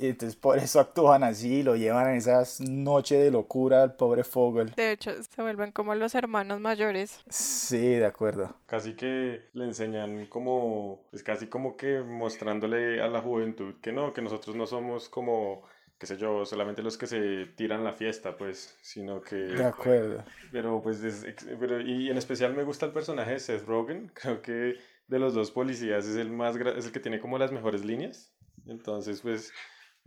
Entonces 0.00 0.36
por 0.36 0.58
eso 0.58 0.80
actúan 0.80 1.24
así, 1.24 1.62
lo 1.62 1.76
llevan 1.76 2.08
en 2.08 2.16
esas 2.16 2.60
noches 2.60 3.22
de 3.22 3.30
locura 3.30 3.82
al 3.82 3.96
pobre 3.96 4.24
Fogel. 4.24 4.72
De 4.76 4.92
hecho, 4.92 5.10
se 5.22 5.42
vuelven 5.42 5.72
como 5.72 5.94
los 5.94 6.14
hermanos 6.14 6.60
mayores. 6.60 7.20
Sí, 7.28 7.94
de 7.96 8.06
acuerdo. 8.06 8.54
Casi 8.66 8.94
que 8.94 9.48
le 9.52 9.64
enseñan 9.64 10.26
como, 10.26 11.08
es 11.12 11.22
casi 11.22 11.46
como 11.46 11.76
que 11.76 12.00
mostrándole 12.00 13.02
a 13.02 13.08
la 13.08 13.20
juventud 13.20 13.74
que 13.82 13.92
no, 13.92 14.12
que 14.12 14.22
nosotros 14.22 14.54
no 14.56 14.66
somos 14.66 15.08
como 15.08 15.62
qué 15.98 16.06
sé 16.06 16.16
yo, 16.16 16.46
solamente 16.46 16.82
los 16.82 16.96
que 16.96 17.08
se 17.08 17.46
tiran 17.56 17.82
la 17.82 17.92
fiesta, 17.92 18.36
pues, 18.36 18.76
sino 18.82 19.20
que... 19.20 19.34
De 19.34 19.64
acuerdo. 19.64 20.24
Pero 20.52 20.80
pues, 20.80 21.00
pero, 21.58 21.80
y 21.80 22.08
en 22.08 22.16
especial 22.16 22.54
me 22.54 22.62
gusta 22.62 22.86
el 22.86 22.92
personaje 22.92 23.32
de 23.32 23.40
Seth 23.40 23.66
Rogen, 23.66 24.08
creo 24.14 24.40
que 24.40 24.76
de 25.08 25.18
los 25.18 25.34
dos 25.34 25.50
policías 25.50 26.06
es 26.06 26.16
el 26.16 26.30
más, 26.30 26.54
es 26.54 26.86
el 26.86 26.92
que 26.92 27.00
tiene 27.00 27.18
como 27.18 27.38
las 27.38 27.50
mejores 27.50 27.84
líneas, 27.84 28.32
entonces 28.66 29.22
pues 29.22 29.52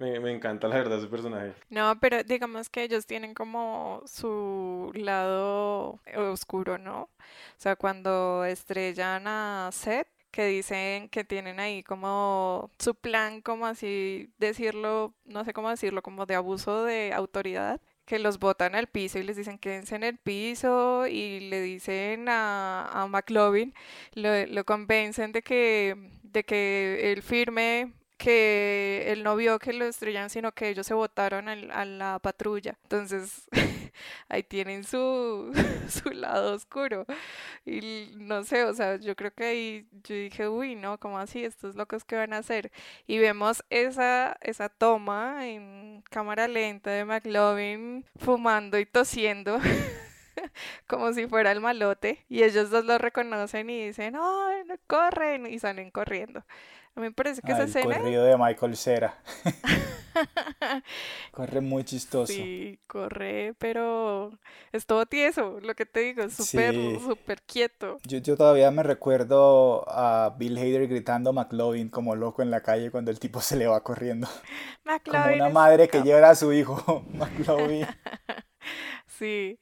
me, 0.01 0.31
encanta 0.31 0.67
la 0.67 0.77
verdad 0.77 0.97
ese 0.97 1.07
personaje. 1.07 1.53
No, 1.69 1.99
pero 1.99 2.23
digamos 2.23 2.69
que 2.69 2.83
ellos 2.83 3.05
tienen 3.05 3.33
como 3.33 4.01
su 4.05 4.91
lado 4.95 5.99
oscuro, 6.15 6.77
¿no? 6.77 7.03
O 7.03 7.09
sea, 7.57 7.75
cuando 7.75 8.45
estrellan 8.45 9.27
a 9.27 9.69
Seth, 9.71 10.07
que 10.31 10.45
dicen 10.45 11.09
que 11.09 11.23
tienen 11.23 11.59
ahí 11.59 11.83
como 11.83 12.71
su 12.79 12.95
plan, 12.95 13.41
como 13.41 13.67
así 13.67 14.33
decirlo, 14.37 15.13
no 15.25 15.43
sé 15.43 15.53
cómo 15.53 15.69
decirlo, 15.69 16.01
como 16.01 16.25
de 16.25 16.35
abuso 16.35 16.83
de 16.85 17.13
autoridad 17.13 17.81
que 18.05 18.19
los 18.19 18.39
botan 18.39 18.75
al 18.75 18.87
piso 18.87 19.19
y 19.19 19.23
les 19.23 19.37
dicen 19.37 19.59
quédense 19.59 19.95
en 19.95 20.03
el 20.03 20.17
piso 20.17 21.07
y 21.07 21.41
le 21.41 21.61
dicen 21.61 22.27
a, 22.29 22.87
a 22.87 23.07
McLovin, 23.07 23.73
lo, 24.13 24.45
lo 24.47 24.65
convencen 24.65 25.31
de 25.31 25.41
que, 25.43 25.95
de 26.23 26.43
que 26.43 27.11
él 27.11 27.21
firme 27.21 27.93
que 28.21 29.05
él 29.07 29.23
no 29.23 29.35
vio 29.35 29.57
que 29.57 29.73
lo 29.73 29.85
estrellan, 29.85 30.29
sino 30.29 30.51
que 30.51 30.69
ellos 30.69 30.85
se 30.85 30.93
botaron 30.93 31.49
a 31.49 31.85
la 31.85 32.19
patrulla. 32.19 32.77
Entonces, 32.83 33.47
ahí 34.29 34.43
tienen 34.43 34.83
su, 34.83 35.51
su 35.89 36.11
lado 36.11 36.53
oscuro. 36.53 37.05
Y 37.65 38.11
no 38.17 38.43
sé, 38.43 38.63
o 38.65 38.75
sea, 38.75 38.97
yo 38.97 39.15
creo 39.15 39.33
que 39.33 39.43
ahí 39.45 39.87
yo 40.03 40.13
dije, 40.15 40.47
uy, 40.47 40.75
no, 40.75 40.99
¿cómo 40.99 41.17
así? 41.17 41.43
Estos 41.43 41.75
locos 41.75 42.03
que 42.03 42.15
van 42.15 42.33
a 42.33 42.37
hacer. 42.37 42.71
Y 43.07 43.17
vemos 43.17 43.63
esa, 43.71 44.37
esa 44.41 44.69
toma 44.69 45.47
en 45.47 46.03
cámara 46.11 46.47
lenta 46.47 46.91
de 46.91 47.05
McLovin 47.05 48.05
fumando 48.19 48.77
y 48.77 48.85
tosiendo. 48.85 49.59
como 50.87 51.11
si 51.13 51.27
fuera 51.27 51.51
el 51.51 51.59
malote 51.59 52.25
y 52.29 52.43
ellos 52.43 52.69
dos 52.69 52.85
lo 52.85 52.97
reconocen 52.97 53.69
y 53.69 53.87
dicen, 53.87 54.15
¡ay, 54.15 54.63
no 54.67 54.75
corren! 54.87 55.47
y 55.47 55.59
salen 55.59 55.91
corriendo. 55.91 56.43
A 56.95 56.99
mí 56.99 57.07
me 57.07 57.11
parece 57.13 57.41
que 57.41 57.51
Ah, 57.51 57.55
esa 57.55 57.63
el 57.63 57.69
escena... 57.69 57.97
corrido 57.97 58.23
de 58.25 58.37
Michael 58.37 58.75
Cera. 58.75 59.17
Corre 61.31 61.61
muy 61.61 61.83
chistoso. 61.85 62.33
Sí, 62.33 62.79
corre, 62.87 63.53
pero 63.57 64.37
es 64.71 64.85
todo 64.85 65.05
tieso, 65.05 65.59
lo 65.61 65.73
que 65.75 65.85
te 65.85 66.01
digo, 66.01 66.23
es 66.23 66.33
súper, 66.33 66.73
Sí. 66.73 66.99
súper 66.99 67.41
quieto. 67.43 67.97
Yo, 68.03 68.17
yo 68.19 68.35
todavía 68.35 68.71
me 68.71 68.83
recuerdo 68.83 69.85
a 69.89 70.35
Bill 70.37 70.57
Hader 70.57 70.87
gritando 70.87 71.33
McLovin 71.33 71.89
como 71.89 72.15
loco 72.15 72.41
en 72.41 72.51
la 72.51 72.61
calle 72.61 72.91
cuando 72.91 73.11
el 73.11 73.19
tipo 73.19 73.39
se 73.41 73.55
le 73.55 73.67
va 73.67 73.83
corriendo. 73.83 74.27
Como 75.07 75.23
McLovin 75.23 75.35
una 75.35 75.49
madre 75.49 75.87
que 75.87 76.01
lleva 76.03 76.29
a 76.29 76.35
su 76.35 76.51
hijo, 76.53 77.05
McLovin. 77.13 77.85
Sí, 79.07 79.59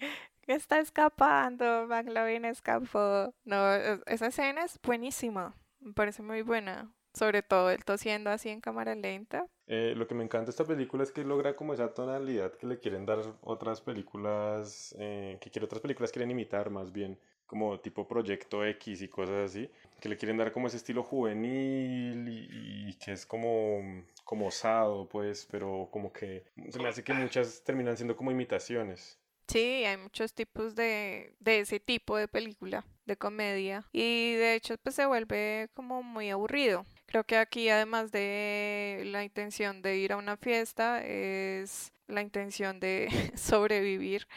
está 0.47 0.79
escapando, 0.79 1.85
McLovin 1.87 2.45
escapó. 2.45 3.33
No, 3.43 3.73
e- 3.75 4.01
esa 4.05 4.27
escena 4.27 4.63
es 4.63 4.79
buenísima, 4.83 5.55
me 5.79 5.93
parece 5.93 6.21
muy 6.21 6.41
buena. 6.41 6.91
Sobre 7.19 7.41
todo 7.41 7.69
él 7.69 7.83
tosiendo 7.83 8.29
así 8.29 8.47
en 8.47 8.61
cámara 8.61 8.95
lenta. 8.95 9.45
Eh, 9.67 9.93
lo 9.93 10.07
que 10.07 10.15
me 10.15 10.23
encanta 10.23 10.45
de 10.45 10.51
esta 10.51 10.63
película 10.63 11.03
es 11.03 11.11
que 11.11 11.25
logra 11.25 11.53
como 11.53 11.73
esa 11.73 11.93
tonalidad 11.93 12.53
que 12.53 12.65
le 12.65 12.79
quieren 12.79 13.05
dar 13.05 13.19
otras 13.41 13.81
películas, 13.81 14.95
eh, 14.97 15.37
que 15.41 15.51
quiere 15.51 15.65
otras 15.65 15.81
películas 15.81 16.13
quieren 16.13 16.31
imitar 16.31 16.69
más 16.69 16.93
bien, 16.93 17.19
como 17.45 17.77
tipo 17.81 18.07
Proyecto 18.07 18.65
X 18.65 19.01
y 19.01 19.09
cosas 19.09 19.49
así, 19.49 19.69
que 19.99 20.07
le 20.07 20.15
quieren 20.15 20.37
dar 20.37 20.53
como 20.53 20.67
ese 20.67 20.77
estilo 20.77 21.03
juvenil 21.03 22.25
y, 22.29 22.89
y 22.89 22.93
que 22.93 23.11
es 23.11 23.25
como, 23.25 24.05
como 24.23 24.47
osado, 24.47 25.09
pues, 25.09 25.45
pero 25.51 25.89
como 25.91 26.13
que 26.13 26.45
se 26.69 26.79
me 26.79 26.87
hace 26.87 27.03
que 27.03 27.13
muchas 27.13 27.61
terminan 27.65 27.97
siendo 27.97 28.15
como 28.15 28.31
imitaciones. 28.31 29.19
Sí, 29.49 29.83
hay 29.83 29.97
muchos 29.97 30.33
tipos 30.33 30.73
de, 30.73 31.33
de 31.39 31.59
ese 31.59 31.81
tipo 31.81 32.15
de 32.15 32.29
película, 32.29 32.85
de 33.05 33.17
comedia. 33.17 33.83
Y 33.91 34.35
de 34.35 34.53
hecho, 34.53 34.75
pues 34.77 34.95
se 34.95 35.05
vuelve 35.05 35.69
como 35.73 36.01
muy 36.01 36.29
aburrido. 36.29 36.85
Creo 37.09 37.23
que 37.23 37.37
aquí, 37.37 37.69
además 37.69 38.11
de 38.11 39.01
la 39.07 39.23
intención 39.23 39.81
de 39.81 39.97
ir 39.97 40.13
a 40.13 40.17
una 40.17 40.37
fiesta, 40.37 41.03
es 41.03 41.91
la 42.07 42.21
intención 42.21 42.79
de 42.79 43.09
sobrevivir 43.35 44.27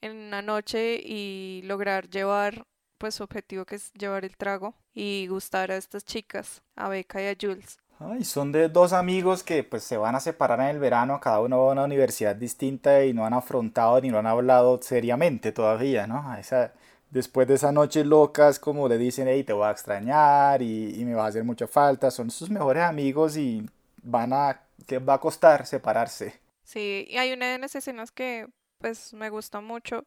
en 0.00 0.16
una 0.16 0.40
noche 0.40 1.00
y 1.04 1.62
lograr 1.64 2.08
llevar, 2.08 2.64
pues 2.96 3.16
su 3.16 3.24
objetivo 3.24 3.64
que 3.64 3.74
es 3.74 3.92
llevar 3.94 4.24
el 4.24 4.36
trago 4.36 4.76
y 4.94 5.26
gustar 5.26 5.72
a 5.72 5.76
estas 5.76 6.04
chicas, 6.04 6.62
a 6.76 6.88
Becca 6.88 7.20
y 7.20 7.26
a 7.26 7.36
Jules. 7.40 7.76
Ay, 7.98 8.22
son 8.22 8.52
de 8.52 8.68
dos 8.68 8.92
amigos 8.92 9.42
que 9.42 9.64
pues 9.64 9.82
se 9.82 9.96
van 9.96 10.14
a 10.14 10.20
separar 10.20 10.60
en 10.60 10.66
el 10.66 10.78
verano, 10.78 11.18
cada 11.18 11.40
uno 11.40 11.60
va 11.60 11.70
a 11.70 11.72
una 11.72 11.84
universidad 11.86 12.36
distinta 12.36 13.04
y 13.04 13.14
no 13.14 13.26
han 13.26 13.34
afrontado 13.34 14.00
ni 14.00 14.10
lo 14.10 14.20
han 14.20 14.28
hablado 14.28 14.80
seriamente 14.80 15.50
todavía, 15.50 16.06
¿no? 16.06 16.36
Esa, 16.36 16.72
después 17.16 17.48
de 17.48 17.54
esa 17.54 17.72
noche 17.72 18.04
locas, 18.04 18.58
como 18.60 18.88
le 18.88 18.98
dicen, 18.98 19.28
hey, 19.28 19.44
te 19.44 19.52
voy 19.54 19.66
a 19.66 19.72
extrañar 19.72 20.62
y, 20.62 20.94
y 21.00 21.04
me 21.04 21.14
va 21.14 21.24
a 21.26 21.28
hacer 21.28 21.44
mucha 21.44 21.66
falta, 21.68 22.10
son 22.10 22.30
sus 22.30 22.50
mejores 22.50 22.84
amigos 22.84 23.36
y 23.36 23.66
van 24.02 24.32
a, 24.32 24.62
que 24.86 24.98
va 24.98 25.14
a 25.14 25.20
costar 25.20 25.66
separarse. 25.66 26.40
Sí, 26.64 27.06
y 27.08 27.16
hay 27.18 27.32
una 27.32 27.46
de 27.52 27.58
las 27.58 27.74
escenas 27.76 28.10
que 28.12 28.48
pues 28.78 29.14
me 29.14 29.30
gusta 29.30 29.60
mucho 29.60 30.06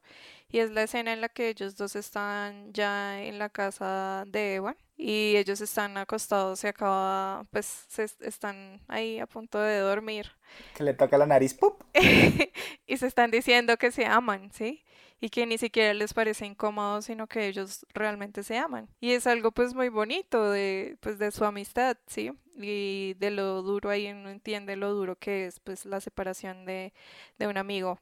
y 0.49 0.59
es 0.59 0.71
la 0.71 0.83
escena 0.83 1.13
en 1.13 1.21
la 1.21 1.29
que 1.29 1.49
ellos 1.49 1.75
dos 1.75 1.95
están 1.95 2.71
ya 2.73 3.23
en 3.23 3.39
la 3.39 3.49
casa 3.49 4.25
de 4.27 4.55
Evan 4.55 4.77
y 4.97 5.37
ellos 5.37 5.61
están 5.61 5.97
acostados, 5.97 6.59
se 6.59 6.67
acaba, 6.69 7.45
pues 7.51 7.65
se 7.65 8.03
est- 8.03 8.21
están 8.21 8.81
ahí 8.87 9.19
a 9.19 9.25
punto 9.27 9.59
de 9.59 9.79
dormir 9.79 10.31
Que 10.73 10.83
le 10.83 10.95
toca 10.95 11.19
la 11.19 11.27
nariz, 11.27 11.53
¡pup! 11.53 11.83
y 12.87 12.97
se 12.97 13.07
están 13.07 13.31
diciendo 13.31 13.77
que 13.77 13.91
se 13.91 14.05
aman, 14.05 14.51
¿sí? 14.53 14.83
Y 15.21 15.29
que 15.29 15.45
ni 15.45 15.57
siquiera 15.57 15.93
les 15.93 16.13
parece 16.13 16.45
incómodo, 16.45 17.01
sino 17.01 17.27
que 17.27 17.47
ellos 17.47 17.85
realmente 17.93 18.43
se 18.43 18.57
aman. 18.57 18.87
Y 19.01 19.11
es 19.11 19.27
algo 19.27 19.51
pues 19.51 19.73
muy 19.73 19.89
bonito 19.89 20.49
de 20.49 20.97
pues 21.01 21.19
de 21.19 21.31
su 21.31 21.43
amistad, 21.43 21.97
¿sí? 22.07 22.31
Y 22.55 23.15
de 23.15 23.31
lo 23.31 23.61
duro 23.61 23.89
ahí 23.89 24.07
uno 24.11 24.29
entiende 24.29 24.75
lo 24.75 24.93
duro 24.93 25.17
que 25.17 25.47
es 25.47 25.59
pues 25.59 25.85
la 25.85 25.99
separación 25.99 26.65
de, 26.65 26.93
de 27.37 27.47
un 27.47 27.57
amigo. 27.57 27.99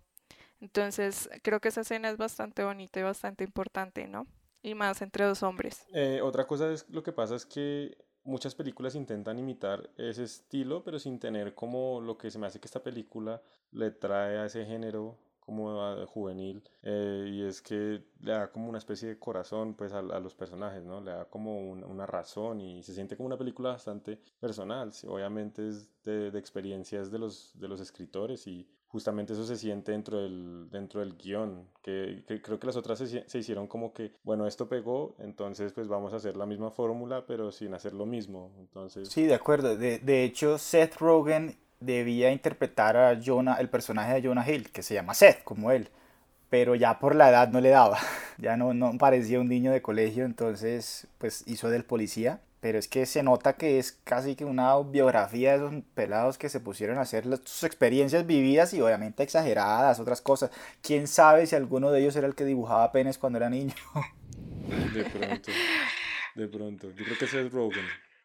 Entonces, 0.59 1.29
creo 1.43 1.59
que 1.59 1.69
esa 1.69 1.81
escena 1.81 2.09
es 2.09 2.17
bastante 2.17 2.63
bonita 2.63 2.99
y 2.99 3.03
bastante 3.03 3.43
importante, 3.43 4.07
¿no? 4.07 4.27
Y 4.63 4.75
más 4.75 5.01
entre 5.01 5.25
dos 5.25 5.43
hombres. 5.43 5.85
Eh, 5.93 6.19
otra 6.21 6.47
cosa 6.47 6.71
es 6.71 6.89
lo 6.89 7.03
que 7.03 7.13
pasa 7.13 7.35
es 7.35 7.45
que 7.45 7.97
muchas 8.23 8.55
películas 8.55 8.95
intentan 8.95 9.39
imitar 9.39 9.89
ese 9.97 10.23
estilo, 10.23 10.83
pero 10.83 10.99
sin 10.99 11.19
tener 11.19 11.53
como 11.53 12.01
lo 12.01 12.17
que 12.17 12.29
se 12.29 12.39
me 12.39 12.47
hace 12.47 12.59
que 12.59 12.67
esta 12.67 12.83
película 12.83 13.41
le 13.71 13.91
trae 13.91 14.37
a 14.37 14.45
ese 14.45 14.65
género 14.65 15.17
como 15.47 15.81
a- 15.81 16.05
juvenil 16.05 16.61
eh, 16.83 17.25
y 17.31 17.43
es 17.43 17.61
que 17.63 18.03
le 18.19 18.31
da 18.31 18.51
como 18.51 18.69
una 18.69 18.77
especie 18.77 19.09
de 19.09 19.19
corazón 19.19 19.73
pues 19.75 19.93
a, 19.93 19.99
a 19.99 20.19
los 20.19 20.35
personajes, 20.35 20.83
¿no? 20.85 21.01
Le 21.01 21.11
da 21.11 21.25
como 21.25 21.59
un- 21.71 21.83
una 21.83 22.05
razón 22.05 22.61
y 22.61 22.83
se 22.83 22.93
siente 22.93 23.17
como 23.17 23.27
una 23.27 23.37
película 23.37 23.69
bastante 23.71 24.19
personal, 24.39 24.93
sí, 24.93 25.07
obviamente 25.07 25.67
es 25.67 25.89
de, 26.03 26.31
de 26.31 26.39
experiencias 26.39 27.11
de 27.11 27.19
los, 27.19 27.51
de 27.59 27.67
los 27.67 27.81
escritores 27.81 28.45
y 28.47 28.67
justamente 28.89 29.33
eso 29.33 29.45
se 29.45 29.57
siente 29.57 29.91
dentro 29.91 30.17
del, 30.21 30.69
dentro 30.71 31.01
del 31.01 31.17
guion, 31.17 31.67
que, 31.81 32.23
que 32.27 32.41
creo 32.41 32.59
que 32.59 32.67
las 32.67 32.77
otras 32.77 32.99
se, 32.99 33.27
se 33.27 33.37
hicieron 33.39 33.67
como 33.67 33.93
que, 33.93 34.13
bueno, 34.23 34.47
esto 34.47 34.69
pegó, 34.69 35.15
entonces 35.19 35.73
pues 35.73 35.87
vamos 35.89 36.13
a 36.13 36.17
hacer 36.17 36.37
la 36.37 36.45
misma 36.45 36.71
fórmula, 36.71 37.25
pero 37.25 37.51
sin 37.51 37.73
hacer 37.73 37.93
lo 37.93 38.05
mismo, 38.05 38.53
entonces... 38.59 39.09
Sí, 39.09 39.25
de 39.25 39.35
acuerdo. 39.35 39.75
De, 39.75 39.99
de 39.99 40.23
hecho, 40.23 40.57
Seth 40.57 40.95
Rogen 40.97 41.57
debía 41.79 42.31
interpretar 42.31 42.97
a 42.97 43.19
Jonah, 43.23 43.55
el 43.55 43.69
personaje 43.69 44.13
de 44.13 44.27
Jonah 44.27 44.49
Hill, 44.49 44.71
que 44.71 44.83
se 44.83 44.93
llama 44.93 45.13
Seth, 45.13 45.43
como 45.43 45.71
él. 45.71 45.89
Pero 46.49 46.75
ya 46.75 46.99
por 46.99 47.15
la 47.15 47.29
edad 47.29 47.49
no 47.49 47.61
le 47.61 47.69
daba. 47.69 47.97
Ya 48.39 48.55
no, 48.55 48.75
no 48.75 48.95
parecía 48.99 49.39
un 49.39 49.49
niño 49.49 49.71
de 49.71 49.81
colegio, 49.81 50.23
entonces 50.23 51.07
pues 51.17 51.43
hizo 51.47 51.71
del 51.71 51.83
policía. 51.83 52.39
Pero 52.59 52.77
es 52.77 52.87
que 52.87 53.07
se 53.07 53.23
nota 53.23 53.53
que 53.53 53.79
es 53.79 53.93
casi 54.03 54.35
que 54.35 54.45
una 54.45 54.77
biografía 54.77 55.51
de 55.51 55.57
esos 55.57 55.83
pelados 55.95 56.37
que 56.37 56.49
se 56.49 56.59
pusieron 56.59 56.99
a 56.99 57.01
hacer 57.01 57.25
sus 57.45 57.63
experiencias 57.63 58.27
vividas 58.27 58.75
y 58.75 58.81
obviamente 58.81 59.23
exageradas, 59.23 59.99
otras 59.99 60.21
cosas. 60.21 60.51
¿Quién 60.83 61.07
sabe 61.07 61.47
si 61.47 61.55
alguno 61.55 61.89
de 61.89 62.01
ellos 62.01 62.15
era 62.15 62.27
el 62.27 62.35
que 62.35 62.45
dibujaba 62.45 62.91
penes 62.91 63.17
cuando 63.17 63.37
era 63.37 63.49
niño? 63.49 63.73
De 64.93 65.03
pronto, 65.05 65.51
de 66.35 66.47
pronto. 66.47 66.91
Yo 66.91 67.05
creo 67.05 67.17
que 67.17 67.25
ese 67.25 67.45
es. 67.45 67.51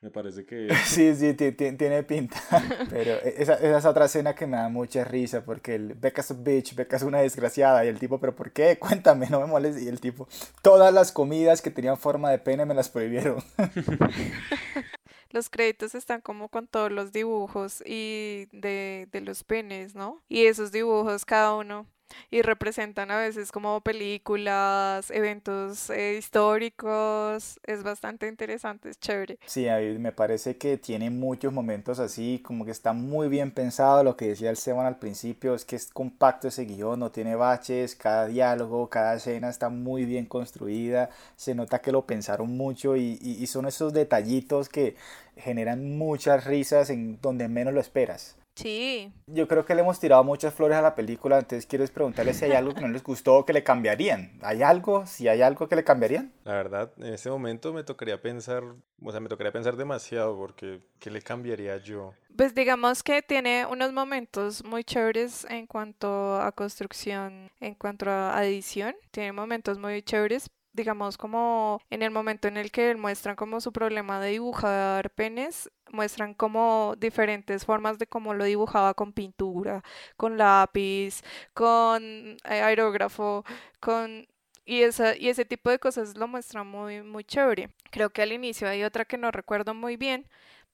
Me 0.03 0.11
parece 0.11 0.45
que 0.45 0.69
Sí, 0.85 1.15
sí, 1.15 1.33
ti- 1.35 1.53
ti- 1.53 1.73
tiene 1.77 2.03
pinta. 2.03 2.37
Pero 2.91 3.13
e- 3.13 3.37
esa, 3.39 3.55
esa 3.55 3.79
es 3.79 3.85
otra 3.85 4.07
escena 4.07 4.35
que 4.35 4.47
me 4.47 4.57
da 4.57 4.69
mucha 4.69 5.05
risa 5.05 5.45
porque 5.45 5.77
el 5.77 5.95
Becca 5.95 6.21
es 6.23 6.31
a 6.33 6.35
bitch, 6.35 6.75
Becca 6.75 6.97
es 6.97 7.03
una 7.05 7.21
desgraciada 7.21 7.85
y 7.85 7.89
el 7.89 7.99
tipo, 7.99 8.19
pero 8.21 8.35
¿por 8.35 8.51
qué? 8.51 8.79
Cuéntame, 8.81 9.29
no 9.31 9.41
me 9.41 9.47
molestes. 9.47 9.83
Y 9.85 9.89
el 9.89 10.01
tipo, 10.01 10.29
todas 10.61 10.93
las 10.93 11.13
comidas 11.13 11.63
que 11.63 11.71
tenían 11.71 11.97
forma 11.97 12.31
de 12.31 12.39
pene 12.39 12.67
me 12.67 12.75
las 12.75 12.89
prohibieron. 12.89 13.43
Los 15.31 15.49
créditos 15.49 15.95
están 15.95 16.21
como 16.21 16.49
con 16.51 16.67
todos 16.67 16.93
los 16.93 17.11
dibujos 17.11 17.83
y 17.87 18.49
de, 18.53 19.09
de 19.11 19.21
los 19.23 19.45
penes, 19.45 19.95
¿no? 19.95 20.23
Y 20.29 20.45
esos 20.45 20.73
dibujos 20.73 21.25
cada 21.25 21.55
uno 21.55 21.87
y 22.31 22.43
representan 22.43 23.11
a 23.11 23.19
veces 23.19 23.53
como 23.53 23.81
películas, 23.81 25.11
eventos 25.11 25.91
eh, 25.91 26.17
históricos. 26.19 27.59
Es 27.65 27.83
bastante 27.83 28.29
interesante, 28.29 28.91
es 28.91 28.99
chévere. 29.01 29.39
Sí, 29.45 29.69
a 29.69 29.79
mí 29.79 29.99
me 29.99 30.13
parece 30.13 30.57
que 30.57 30.79
tiene 30.79 31.11
muchos 31.11 31.53
momentos 31.53 31.99
así, 31.99 32.41
como 32.45 32.65
que 32.65 32.71
está 32.71 32.93
muy 32.93 33.29
bien 33.29 33.51
pensado. 33.53 34.03
Lo 34.05 34.17
que 34.17 34.29
decía 34.29 34.49
el 34.51 34.55
Esteban 34.57 34.87
al 34.87 34.99
principio 34.99 35.55
es 35.55 35.65
que 35.65 35.77
es 35.77 35.89
compacto 35.93 36.49
ese 36.49 36.65
guion, 36.65 37.01
no 37.01 37.11
tiene 37.11 37.35
baches, 37.35 37.95
cada 37.97 38.27
diálogo, 38.27 38.89
cada 38.89 39.15
escena 39.15 39.51
está 39.51 39.69
muy 39.69 40.05
bien 40.07 40.27
construida. 40.27 41.11
Se 41.37 41.55
nota 41.55 41.81
que 41.81 41.93
lo 41.93 42.07
pensaron 42.07 42.57
mucho 42.57 42.97
y, 42.97 43.19
y- 43.21 43.43
y 43.43 43.47
son 43.47 43.67
esos 43.67 43.93
detallitos 43.93 44.69
que 44.69 44.97
generan 45.37 45.97
muchas 45.99 46.45
risas 46.45 46.91
en 46.91 47.19
donde 47.21 47.49
menos 47.49 47.75
lo 47.75 47.81
esperas. 47.81 48.37
Sí, 48.55 49.13
Yo 49.27 49.49
creo 49.49 49.65
que 49.65 49.75
le 49.75 49.81
hemos 49.81 49.99
tirado 49.99 50.23
muchas 50.25 50.53
flores 50.53 50.77
a 50.77 50.83
la 50.83 50.95
película, 50.95 51.39
entonces 51.39 51.67
quiero 51.67 51.85
es 51.85 51.91
preguntarles 51.91 52.37
si 52.37 52.45
hay 52.45 52.53
algo 52.53 52.75
que 52.75 52.83
no 52.83 52.89
les 52.89 53.03
gustó 53.03 53.37
o 53.37 53.47
que 53.47 53.53
le 53.53 53.65
cambiarían. 53.65 54.39
¿Hay 54.43 54.63
algo? 54.63 55.07
Si 55.07 55.27
hay 55.29 55.41
algo 55.43 55.69
que 55.69 55.77
le 55.77 55.85
cambiarían. 55.85 56.33
La 56.45 56.53
verdad, 56.53 56.93
en 56.99 57.15
este 57.15 57.31
momento 57.31 57.73
me 57.73 57.83
tocaría 57.83 58.21
pensar, 58.21 58.63
o 59.03 59.11
sea, 59.11 59.21
me 59.21 59.29
tocaría 59.29 59.53
pensar 59.53 59.77
demasiado 59.77 60.37
porque 60.37 60.81
¿qué 60.99 61.11
le 61.11 61.23
cambiaría 61.23 61.79
yo? 61.79 62.13
pues 62.37 62.55
digamos 62.55 63.03
que 63.03 63.23
tiene 63.23 63.67
unos 63.67 63.93
momentos 63.93 64.65
muy 64.65 64.85
chéveres 64.85 65.47
en 65.51 65.67
cuanto 65.67 66.37
a 66.41 66.51
construcción, 66.53 67.51
en 67.61 67.75
cuanto 67.75 68.11
a 68.11 68.45
edición. 68.45 68.95
Tiene 69.11 69.33
momentos 69.33 69.79
muy 69.79 70.03
chéveres, 70.03 70.49
digamos 70.73 71.17
como 71.19 71.81
en 71.91 72.03
el 72.03 72.11
momento 72.11 72.49
en 72.49 72.57
el 72.57 72.71
que 72.71 72.95
muestran 72.97 73.37
como 73.37 73.61
su 73.61 73.73
problema 73.73 74.21
de 74.21 74.31
dibujar 74.31 75.11
penes, 75.11 75.71
muestran 75.91 76.35
como 76.35 76.95
diferentes 76.99 77.65
formas 77.65 77.99
de 77.99 78.07
cómo 78.07 78.35
lo 78.35 78.45
dibujaba 78.45 78.95
con 78.95 79.13
pintura, 79.13 79.83
con 80.17 80.39
lápiz, 80.39 81.23
con 81.55 82.03
eh, 82.05 82.37
aerógrafo, 82.63 83.45
con... 83.81 84.27
Y, 84.65 84.83
esa, 84.83 85.17
y 85.17 85.29
ese 85.29 85.45
tipo 85.45 85.71
de 85.71 85.81
cosas 85.81 86.17
lo 86.17 86.29
muestra 86.29 86.63
muy, 86.63 87.03
muy 87.03 87.25
chévere. 87.25 87.71
Creo 87.91 88.11
que 88.11 88.23
al 88.23 88.33
inicio 88.33 88.69
hay 88.69 88.85
otra 88.85 89.05
que 89.05 89.19
no 89.19 89.33
recuerdo 89.33 89.75
muy 89.75 89.97
bien, 89.97 90.29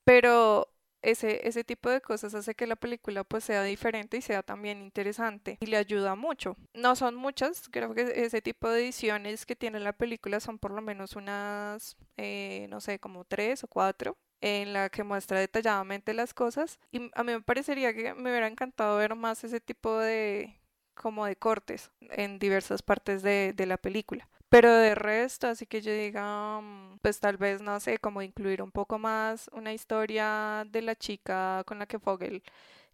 pero 0.05 0.69
ese, 1.03 1.47
ese 1.47 1.65
tipo 1.65 1.91
de 1.91 2.01
cosas 2.01 2.35
hace 2.35 2.55
que 2.55 2.67
la 2.67 2.77
película 2.77 3.25
pues 3.25 3.45
sea 3.45 3.63
diferente 3.63 4.17
y 4.17 4.23
sea 4.23 4.43
también 4.43 4.83
interesante 4.83 5.59
y 5.61 5.67
le 5.67 5.77
ayuda 5.77 6.15
mucho. 6.15 6.57
No 6.75 6.97
son 6.97 7.15
muchas, 7.15 7.69
creo 7.71 7.95
que 7.95 8.13
ese 8.25 8.43
tipo 8.43 8.69
de 8.69 8.81
ediciones 8.83 9.47
que 9.47 9.57
tiene 9.57 9.81
la 9.81 9.93
película 9.93 10.41
son 10.41 10.59
por 10.59 10.73
lo 10.73 10.83
menos 10.83 11.17
unas, 11.17 11.97
eh, 12.17 12.67
no 12.71 12.81
sé, 12.81 12.99
como 12.99 13.25
tres 13.25 13.65
o 13.65 13.69
cuatro 13.69 14.17
en 14.41 14.73
la 14.73 14.89
que 14.89 15.03
muestra 15.03 15.41
detalladamente 15.41 16.15
las 16.15 16.33
cosas 16.33 16.79
y 16.93 17.11
a 17.15 17.25
mí 17.25 17.33
me 17.33 17.43
parecería 17.43 17.93
que 17.93 18.15
me 18.15 18.31
hubiera 18.31 18.47
encantado 18.47 18.97
ver 18.97 19.15
más 19.17 19.43
ese 19.45 19.61
tipo 19.61 19.99
de 19.99 20.61
como 20.95 21.27
de 21.27 21.37
cortes 21.37 21.91
en 22.01 22.39
diversas 22.39 22.83
partes 22.83 23.23
de, 23.23 23.53
de 23.55 23.67
la 23.67 23.79
película. 23.79 24.29
Pero 24.49 24.73
de 24.73 24.95
resto, 24.95 25.47
así 25.49 25.67
que 25.67 25.83
yo 25.83 25.93
diga, 25.93 26.61
mm, 26.61 26.99
pues 27.03 27.21
tal 27.21 27.37
vez, 27.37 27.61
no 27.61 27.79
sé, 27.81 27.99
como 27.99 28.23
incluir 28.23 28.63
un 28.63 28.71
poco 28.71 28.99
más 28.99 29.51
una 29.53 29.73
historia 29.75 30.67
de 30.71 30.83
la 30.83 30.95
chica 30.97 31.63
con 31.67 31.79
la 31.79 31.87
que 31.87 31.99
Fogel 31.99 32.43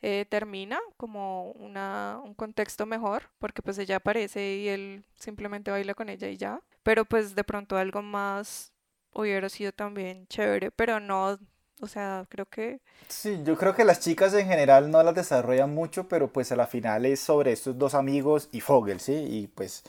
eh, 0.03 0.27
termina, 0.29 0.79
como 0.97 1.53
una, 1.53 2.21
un 2.25 2.35
contexto 2.35 2.87
mejor, 2.87 3.31
porque 3.39 3.63
pues 3.63 3.79
ella 3.79 3.97
aparece 3.97 4.57
y 4.57 4.69
él 4.69 5.05
simplemente 5.19 5.71
baila 5.71 5.95
con 5.95 6.09
ella 6.09 6.29
y 6.29 6.37
ya. 6.37 6.61
Pero 6.83 7.05
pues 7.05 7.35
de 7.35 7.45
pronto 7.45 7.77
algo 7.77 8.03
más 8.03 8.73
hubiera 9.13 9.49
sido 9.49 9.73
también 9.73 10.27
chévere, 10.29 10.71
pero 10.73 11.01
no, 11.01 11.39
o 11.81 11.87
sea, 11.87 12.27
creo 12.29 12.47
que... 12.47 12.81
Sí, 13.09 13.41
yo 13.45 13.57
creo 13.57 13.75
que 13.75 13.85
las 13.85 14.01
chicas 14.01 14.35
en 14.35 14.49
general 14.49 14.91
no 14.91 15.03
las 15.03 15.15
desarrollan 15.15 15.75
mucho, 15.75 16.09
pero 16.09 16.33
pues 16.33 16.53
a 16.53 16.57
la 16.57 16.67
final 16.67 17.07
es 17.07 17.21
sobre 17.21 17.53
estos 17.53 17.79
dos 17.79 17.95
amigos 17.95 18.49
y 18.53 18.61
Fogel, 18.61 19.01
¿sí? 19.01 19.13
Y 19.15 19.47
pues 19.49 19.85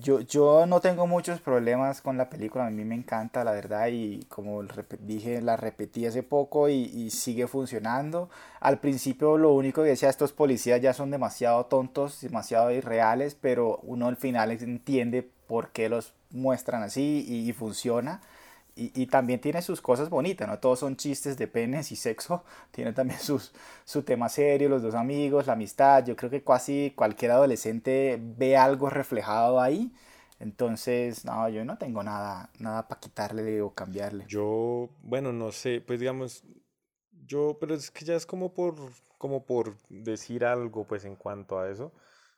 yo, 0.00 0.20
yo 0.20 0.66
no 0.66 0.80
tengo 0.80 1.06
muchos 1.06 1.40
problemas 1.40 2.00
con 2.00 2.16
la 2.16 2.28
película, 2.28 2.66
a 2.66 2.70
mí 2.70 2.84
me 2.84 2.94
encanta 2.94 3.44
la 3.44 3.52
verdad 3.52 3.88
y 3.90 4.24
como 4.28 4.62
dije 5.00 5.40
la 5.40 5.56
repetí 5.56 6.06
hace 6.06 6.22
poco 6.22 6.68
y, 6.68 6.74
y, 6.74 7.10
sigue 7.10 7.46
funcionando. 7.46 8.28
Al 8.60 8.80
principio 8.80 9.38
lo 9.38 9.52
único 9.52 9.82
que 9.82 9.90
decía 9.90 10.08
estos 10.10 10.32
policías 10.32 10.80
ya 10.80 10.92
son 10.92 11.10
demasiado 11.10 11.66
tontos, 11.66 12.20
demasiado 12.20 12.70
irreales, 12.72 13.36
pero 13.40 13.78
uno 13.82 14.08
al 14.08 14.16
final 14.16 14.50
entiende 14.52 15.28
por 15.46 15.70
qué 15.70 15.88
los 15.88 16.14
muestran 16.30 16.82
así 16.82 17.24
y, 17.28 17.48
y 17.48 17.52
funciona. 17.52 18.20
Y, 18.76 18.90
y, 19.00 19.06
también 19.06 19.40
tiene 19.40 19.62
sus 19.62 19.80
cosas 19.80 20.10
bonitas, 20.10 20.48
no 20.48 20.58
todos 20.58 20.80
son 20.80 20.96
chistes 20.96 21.38
de 21.38 21.46
penes 21.46 21.92
y 21.92 21.96
sexo, 21.96 22.42
tiene 22.72 22.92
también 22.92 23.20
sus, 23.20 23.52
su 23.84 24.02
tema 24.02 24.28
serio, 24.28 24.68
los 24.68 24.82
dos 24.82 24.96
amigos, 24.96 25.46
la 25.46 25.52
amistad, 25.52 26.04
yo 26.04 26.16
creo 26.16 26.28
que 26.28 26.42
casi 26.42 26.92
cualquier 26.96 27.30
adolescente 27.30 28.18
ve 28.20 28.56
algo 28.56 28.90
reflejado 28.90 29.60
ahí, 29.60 29.92
entonces, 30.40 31.24
no, 31.24 31.48
yo 31.48 31.64
no 31.64 31.78
tengo 31.78 32.02
nada, 32.02 32.50
nada 32.58 32.88
para 32.88 33.00
quitarle 33.00 33.62
o 33.62 33.70
cambiarle. 33.70 34.24
Yo, 34.28 34.90
bueno, 35.02 35.32
no 35.32 35.52
sé, 35.52 35.80
pues 35.80 36.00
digamos, 36.00 36.42
yo, 37.26 37.56
pero 37.60 37.74
es 37.74 37.90
que 37.90 38.04
ya 38.04 38.14
es 38.14 38.26
como 38.26 38.52
por, 38.52 38.74
como 39.18 39.44
por 39.44 39.76
decir 39.88 40.44
algo, 40.44 40.84
pues 40.84 41.04
en 41.04 41.16
cuanto 41.16 41.58
a 41.58 41.70
eso. 41.70 41.92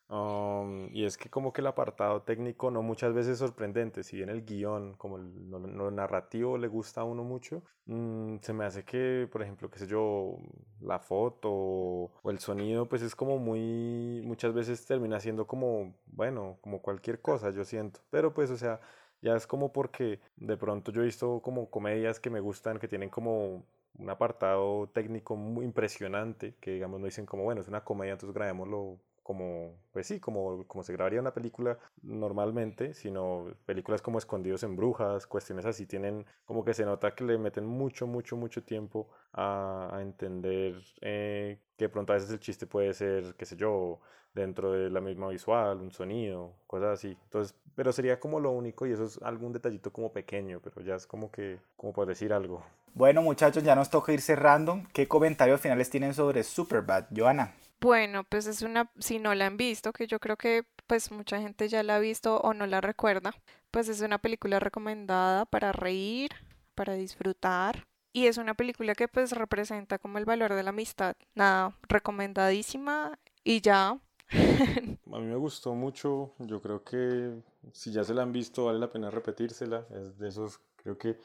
Um, 0.08 0.88
y 0.92 1.04
es 1.04 1.16
que 1.16 1.28
como 1.28 1.52
que 1.52 1.60
el 1.60 1.66
apartado 1.66 2.22
técnico 2.22 2.70
no 2.70 2.80
muchas 2.80 3.12
veces 3.12 3.32
es 3.32 3.38
sorprendente, 3.38 4.04
si 4.04 4.16
bien 4.16 4.28
el 4.28 4.44
guion, 4.44 4.94
como 4.94 5.16
el, 5.16 5.50
lo, 5.50 5.90
narrativo 5.90 6.58
le 6.58 6.68
gusta 6.68 7.00
a 7.00 7.04
uno 7.04 7.24
mucho, 7.24 7.64
mmm, 7.86 8.36
se 8.40 8.52
me 8.52 8.64
hace 8.64 8.84
que, 8.84 9.28
por 9.32 9.42
ejemplo, 9.42 9.68
qué 9.68 9.80
sé 9.80 9.88
yo, 9.88 10.38
la 10.80 11.00
foto 11.00 11.50
o 11.50 12.30
el 12.30 12.38
sonido, 12.38 12.88
pues 12.88 13.02
es 13.02 13.16
como 13.16 13.38
muy, 13.38 14.22
muchas 14.24 14.54
veces 14.54 14.86
termina 14.86 15.18
siendo 15.18 15.46
como, 15.46 15.96
bueno, 16.06 16.58
como 16.60 16.82
cualquier 16.82 17.20
cosa, 17.20 17.50
yo 17.50 17.64
siento, 17.64 18.00
pero 18.10 18.32
pues, 18.32 18.50
o 18.50 18.56
sea, 18.56 18.80
ya 19.22 19.34
es 19.34 19.46
como 19.46 19.72
porque 19.72 20.20
de 20.36 20.56
pronto 20.56 20.92
yo 20.92 21.02
he 21.02 21.06
visto 21.06 21.40
como 21.42 21.68
comedias 21.68 22.20
que 22.20 22.30
me 22.30 22.38
gustan, 22.40 22.78
que 22.78 22.86
tienen 22.86 23.10
como 23.10 23.64
un 23.98 24.10
apartado 24.10 24.88
técnico 24.90 25.34
muy 25.36 25.64
impresionante, 25.64 26.54
que 26.60 26.72
digamos 26.72 27.00
no 27.00 27.06
dicen 27.06 27.26
como, 27.26 27.42
bueno, 27.44 27.60
es 27.60 27.68
una 27.68 27.82
comedia, 27.82 28.12
entonces 28.12 28.34
grabémoslo 28.34 29.00
como, 29.26 29.74
pues 29.92 30.06
sí, 30.06 30.20
como, 30.20 30.64
como 30.68 30.84
se 30.84 30.92
grabaría 30.92 31.20
una 31.20 31.34
película 31.34 31.76
normalmente, 32.00 32.94
sino 32.94 33.46
películas 33.66 34.00
como 34.00 34.18
Escondidos 34.18 34.62
en 34.62 34.76
Brujas, 34.76 35.26
cuestiones 35.26 35.66
así, 35.66 35.84
tienen 35.84 36.24
como 36.44 36.64
que 36.64 36.74
se 36.74 36.84
nota 36.84 37.12
que 37.12 37.24
le 37.24 37.36
meten 37.36 37.66
mucho, 37.66 38.06
mucho, 38.06 38.36
mucho 38.36 38.62
tiempo 38.62 39.08
a, 39.32 39.90
a 39.92 40.00
entender 40.00 40.80
eh, 41.00 41.58
que 41.76 41.88
pronto 41.88 42.12
a 42.12 42.14
veces 42.14 42.30
el 42.30 42.38
chiste 42.38 42.68
puede 42.68 42.94
ser, 42.94 43.34
qué 43.36 43.44
sé 43.46 43.56
yo, 43.56 43.98
dentro 44.32 44.70
de 44.70 44.90
la 44.90 45.00
misma 45.00 45.26
visual, 45.26 45.80
un 45.80 45.90
sonido, 45.90 46.52
cosas 46.68 47.00
así. 47.00 47.18
Entonces, 47.24 47.56
pero 47.74 47.90
sería 47.90 48.20
como 48.20 48.38
lo 48.38 48.52
único 48.52 48.86
y 48.86 48.92
eso 48.92 49.06
es 49.06 49.20
algún 49.22 49.52
detallito 49.52 49.92
como 49.92 50.12
pequeño, 50.12 50.60
pero 50.62 50.82
ya 50.82 50.94
es 50.94 51.04
como 51.04 51.32
que, 51.32 51.58
como 51.76 51.92
por 51.92 52.06
decir 52.06 52.32
algo. 52.32 52.62
Bueno 52.94 53.22
muchachos, 53.22 53.64
ya 53.64 53.74
nos 53.74 53.90
toca 53.90 54.12
ir 54.12 54.20
cerrando. 54.20 54.82
¿Qué 54.92 55.08
comentarios 55.08 55.60
finales 55.60 55.90
tienen 55.90 56.14
sobre 56.14 56.44
Superbad, 56.44 57.06
Joana? 57.12 57.54
Bueno, 57.80 58.24
pues 58.24 58.46
es 58.46 58.62
una, 58.62 58.90
si 58.98 59.18
no 59.18 59.34
la 59.34 59.46
han 59.46 59.56
visto, 59.56 59.92
que 59.92 60.06
yo 60.06 60.18
creo 60.18 60.36
que 60.36 60.64
pues 60.86 61.10
mucha 61.10 61.40
gente 61.40 61.68
ya 61.68 61.82
la 61.82 61.96
ha 61.96 61.98
visto 61.98 62.38
o 62.38 62.54
no 62.54 62.66
la 62.66 62.80
recuerda, 62.80 63.34
pues 63.70 63.88
es 63.88 64.00
una 64.00 64.18
película 64.18 64.60
recomendada 64.60 65.44
para 65.46 65.72
reír, 65.72 66.30
para 66.74 66.94
disfrutar 66.94 67.86
y 68.16 68.28
es 68.28 68.38
una 68.38 68.54
película 68.54 68.94
que 68.94 69.08
pues 69.08 69.32
representa 69.32 69.98
como 69.98 70.16
el 70.16 70.24
valor 70.24 70.54
de 70.54 70.62
la 70.62 70.70
amistad. 70.70 71.16
Nada, 71.34 71.76
recomendadísima 71.86 73.18
y 73.44 73.60
ya. 73.60 74.00
A 74.30 75.18
mí 75.18 75.26
me 75.26 75.36
gustó 75.36 75.74
mucho, 75.74 76.32
yo 76.38 76.62
creo 76.62 76.82
que 76.82 77.42
si 77.72 77.92
ya 77.92 78.04
se 78.04 78.14
la 78.14 78.22
han 78.22 78.32
visto 78.32 78.64
vale 78.64 78.78
la 78.78 78.90
pena 78.90 79.10
repetírsela, 79.10 79.86
es 79.90 80.16
de 80.18 80.28
esos, 80.28 80.60
creo 80.76 80.96
que 80.96 81.18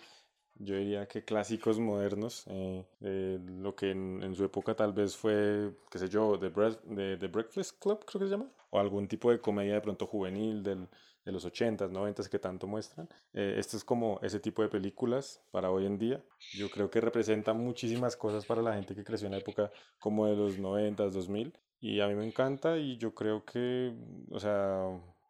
yo 0.64 0.76
diría 0.76 1.08
que 1.08 1.24
clásicos 1.24 1.80
modernos, 1.80 2.46
eh, 2.48 2.86
eh, 3.02 3.40
lo 3.44 3.76
que 3.76 3.92
en, 3.92 4.22
en, 4.24 4.36
su 4.36 4.44
época 4.44 4.76
tal 4.76 4.94
vez 4.94 5.16
fue, 5.16 5.72
qué 5.90 6.00
sé 6.00 6.10
yo, 6.10 6.38
The, 6.40 6.50
Bre 6.50 6.76
The, 6.96 7.18
The, 7.18 7.28
Breakfast 7.28 7.80
Club, 7.80 8.06
creo 8.06 8.20
que 8.20 8.26
se 8.28 8.32
llama, 8.32 8.50
o 8.70 8.80
algún 8.80 9.08
tipo 9.08 9.32
de 9.32 9.40
comedia 9.40 9.74
de 9.76 9.82
pronto 9.82 10.06
juvenil 10.06 10.62
del, 10.64 10.88
de 11.26 11.32
los 11.32 11.46
80s, 11.46 11.92
90s 11.92 12.30
que 12.30 12.40
tanto 12.40 12.68
muestran. 12.68 13.08
Eh, 13.34 13.56
esto 13.58 13.78
es 13.78 13.84
como 13.84 14.20
ese 14.22 14.40
tipo 14.40 14.62
de 14.62 14.70
películas 14.70 15.42
para 15.52 15.72
hoy 15.72 15.86
en 15.86 15.98
día. 15.98 16.24
Yo 16.54 16.70
creo 16.70 16.90
que 16.90 17.02
representa 17.02 17.54
muchísimas 17.54 18.16
cosas 18.16 18.46
para 18.46 18.62
la 18.62 18.74
gente 18.74 18.96
que 18.96 19.04
creció 19.04 19.28
en 19.28 19.34
la 19.34 19.40
época 19.40 19.72
como 20.00 20.26
de 20.28 20.36
los 20.36 20.58
90s, 20.58 21.12
2000. 21.12 21.54
Y 21.80 22.00
a 22.00 22.08
mí 22.08 22.16
me 22.16 22.26
encanta 22.26 22.78
y 22.78 22.98
yo 22.98 23.14
creo 23.16 23.44
que, 23.44 23.94
o 24.30 24.40
sea, 24.40 24.86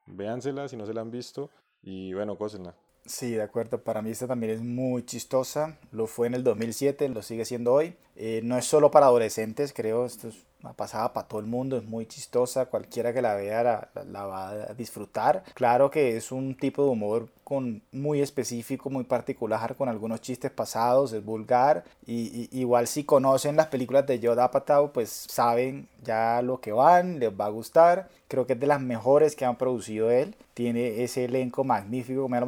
véansela 0.05 0.67
si 0.67 0.75
no 0.75 0.85
se 0.85 0.93
la 0.93 1.01
han 1.01 1.11
visto 1.11 1.49
y 1.81 2.13
bueno, 2.13 2.37
cósenla. 2.37 2.75
Sí, 3.05 3.31
de 3.31 3.41
acuerdo. 3.41 3.83
Para 3.83 4.01
mí 4.01 4.11
esta 4.11 4.27
también 4.27 4.53
es 4.53 4.61
muy 4.61 5.03
chistosa. 5.05 5.77
Lo 5.91 6.07
fue 6.07 6.27
en 6.27 6.35
el 6.35 6.43
2007, 6.43 7.09
lo 7.09 7.21
sigue 7.21 7.45
siendo 7.45 7.73
hoy. 7.73 7.95
Eh, 8.15 8.41
no 8.43 8.57
es 8.57 8.65
solo 8.65 8.91
para 8.91 9.07
adolescentes, 9.07 9.73
creo. 9.73 10.05
Esto 10.05 10.27
es 10.27 10.45
pasada 10.75 11.13
para 11.13 11.27
todo 11.27 11.39
el 11.39 11.47
mundo. 11.47 11.77
Es 11.77 11.83
muy 11.83 12.05
chistosa. 12.05 12.65
Cualquiera 12.65 13.13
que 13.13 13.21
la 13.21 13.35
vea 13.35 13.63
la, 13.63 13.89
la, 14.05 14.25
va 14.25 14.49
a 14.49 14.73
disfrutar. 14.73 15.43
Claro 15.53 15.89
que 15.89 16.17
es 16.17 16.31
un 16.31 16.55
tipo 16.55 16.83
de 16.83 16.89
humor 16.89 17.29
con, 17.43 17.81
muy 17.91 18.21
específico, 18.21 18.89
muy 18.89 19.03
particular, 19.03 19.75
con 19.75 19.89
algunos 19.89 20.21
chistes 20.21 20.51
pasados. 20.51 21.13
Es 21.13 21.23
vulgar. 21.23 21.83
Y, 22.05 22.49
igual 22.57 22.87
si 22.87 23.03
conocen 23.03 23.55
las 23.55 23.67
películas 23.67 24.05
de 24.07 24.19
Yoda 24.19 24.45
Apatow, 24.45 24.91
pues 24.91 25.09
saben 25.09 25.87
ya 26.03 26.41
lo 26.41 26.61
que 26.61 26.71
van. 26.71 27.19
Les 27.19 27.31
va 27.31 27.45
a 27.45 27.49
gustar. 27.49 28.09
Creo 28.27 28.47
que 28.47 28.53
es 28.53 28.59
de 28.59 28.67
las 28.67 28.81
mejores 28.81 29.35
que 29.35 29.45
han 29.45 29.57
producido 29.57 30.11
él. 30.11 30.35
Tiene 30.53 31.03
ese 31.03 31.25
elenco 31.25 31.63
magnífico, 31.63 32.23
como 32.23 32.35
ya 32.35 32.41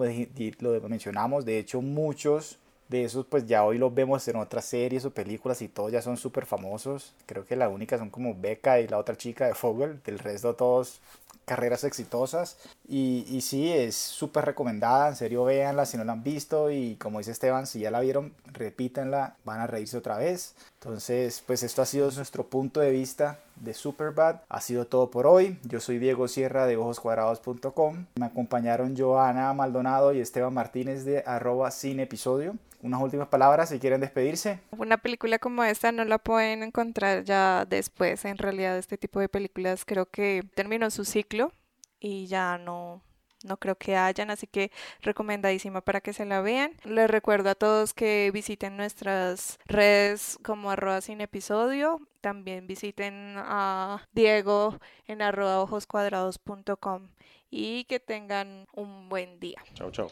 lo 0.59 0.89
mencionamos. 0.89 1.45
De 1.45 1.57
hecho, 1.59 1.81
muchos 1.81 2.59
de 2.99 3.05
esos 3.05 3.25
pues 3.25 3.45
ya 3.45 3.63
hoy 3.63 3.77
los 3.77 3.93
vemos 3.93 4.27
en 4.27 4.37
otras 4.37 4.65
series 4.65 5.05
o 5.05 5.11
películas 5.11 5.61
y 5.61 5.67
todos 5.67 5.91
ya 5.91 6.01
son 6.01 6.17
súper 6.17 6.45
famosos. 6.45 7.13
Creo 7.25 7.45
que 7.45 7.55
la 7.55 7.69
única 7.69 7.97
son 7.97 8.09
como 8.09 8.35
Becca 8.35 8.79
y 8.79 8.87
la 8.87 8.97
otra 8.97 9.15
chica 9.15 9.47
de 9.47 9.55
Fogel, 9.55 10.01
del 10.03 10.19
resto 10.19 10.55
todos 10.55 11.01
carreras 11.45 11.83
exitosas. 11.83 12.57
Y, 12.87 13.25
y 13.29 13.41
sí, 13.41 13.71
es 13.71 13.95
súper 13.95 14.45
recomendada, 14.45 15.09
en 15.09 15.15
serio 15.15 15.43
véanla 15.45 15.85
si 15.85 15.97
no 15.97 16.03
la 16.03 16.13
han 16.13 16.23
visto 16.23 16.71
y 16.71 16.95
como 16.95 17.19
dice 17.19 17.31
Esteban, 17.31 17.67
si 17.67 17.79
ya 17.79 17.91
la 17.91 17.99
vieron, 17.99 18.33
repítanla, 18.45 19.35
van 19.43 19.59
a 19.59 19.67
reírse 19.67 19.97
otra 19.97 20.17
vez. 20.17 20.55
Entonces, 20.81 21.43
pues 21.45 21.63
esto 21.63 21.81
ha 21.81 21.85
sido 21.85 22.11
nuestro 22.11 22.47
punto 22.47 22.79
de 22.79 22.91
vista 22.91 23.39
de 23.55 23.73
Superbad. 23.73 24.41
Ha 24.49 24.61
sido 24.61 24.85
todo 24.85 25.09
por 25.11 25.27
hoy. 25.27 25.57
Yo 25.63 25.79
soy 25.79 25.97
Diego 25.97 26.27
Sierra 26.27 26.65
de 26.65 26.77
ojoscuadrados.com. 26.77 28.05
Me 28.15 28.25
acompañaron 28.25 28.95
Joana 28.97 29.53
Maldonado 29.53 30.13
y 30.13 30.19
Esteban 30.19 30.53
Martínez 30.53 31.05
de 31.05 31.23
arroba 31.25 31.71
sin 31.71 31.99
episodio. 31.99 32.55
Unas 32.83 33.01
últimas 33.01 33.29
palabras 33.29 33.69
si 33.69 33.79
quieren 33.79 34.01
despedirse. 34.01 34.59
Una 34.71 34.97
película 34.97 35.39
como 35.39 35.63
esta 35.63 35.93
no 35.93 36.03
la 36.03 36.17
pueden 36.17 36.63
encontrar 36.63 37.23
ya 37.23 37.65
después. 37.65 38.25
En 38.25 38.37
realidad 38.37 38.77
este 38.77 38.97
tipo 38.97 39.21
de 39.21 39.29
películas 39.29 39.85
creo 39.85 40.05
que 40.05 40.43
terminó 40.53 40.91
su 40.91 41.05
ciclo 41.05 41.53
y 42.01 42.27
ya 42.27 42.57
no, 42.57 43.01
no 43.45 43.55
creo 43.55 43.75
que 43.75 43.95
hayan, 43.95 44.29
así 44.29 44.47
que 44.47 44.69
recomendadísima 45.01 45.79
para 45.79 46.01
que 46.01 46.11
se 46.11 46.25
la 46.25 46.41
vean. 46.41 46.73
Les 46.83 47.09
recuerdo 47.09 47.51
a 47.51 47.55
todos 47.55 47.93
que 47.93 48.29
visiten 48.33 48.75
nuestras 48.75 49.59
redes 49.65 50.37
como 50.43 50.69
arroba 50.69 50.99
sin 50.99 51.21
episodio. 51.21 52.01
También 52.19 52.67
visiten 52.67 53.35
a 53.37 54.05
Diego 54.11 54.77
en 55.07 55.21
arroba 55.21 55.61
ojoscuadrados.com 55.61 57.07
y 57.49 57.85
que 57.85 58.01
tengan 58.01 58.67
un 58.73 59.07
buen 59.07 59.39
día. 59.39 59.63
Chao, 59.73 59.89
chao. 59.89 60.09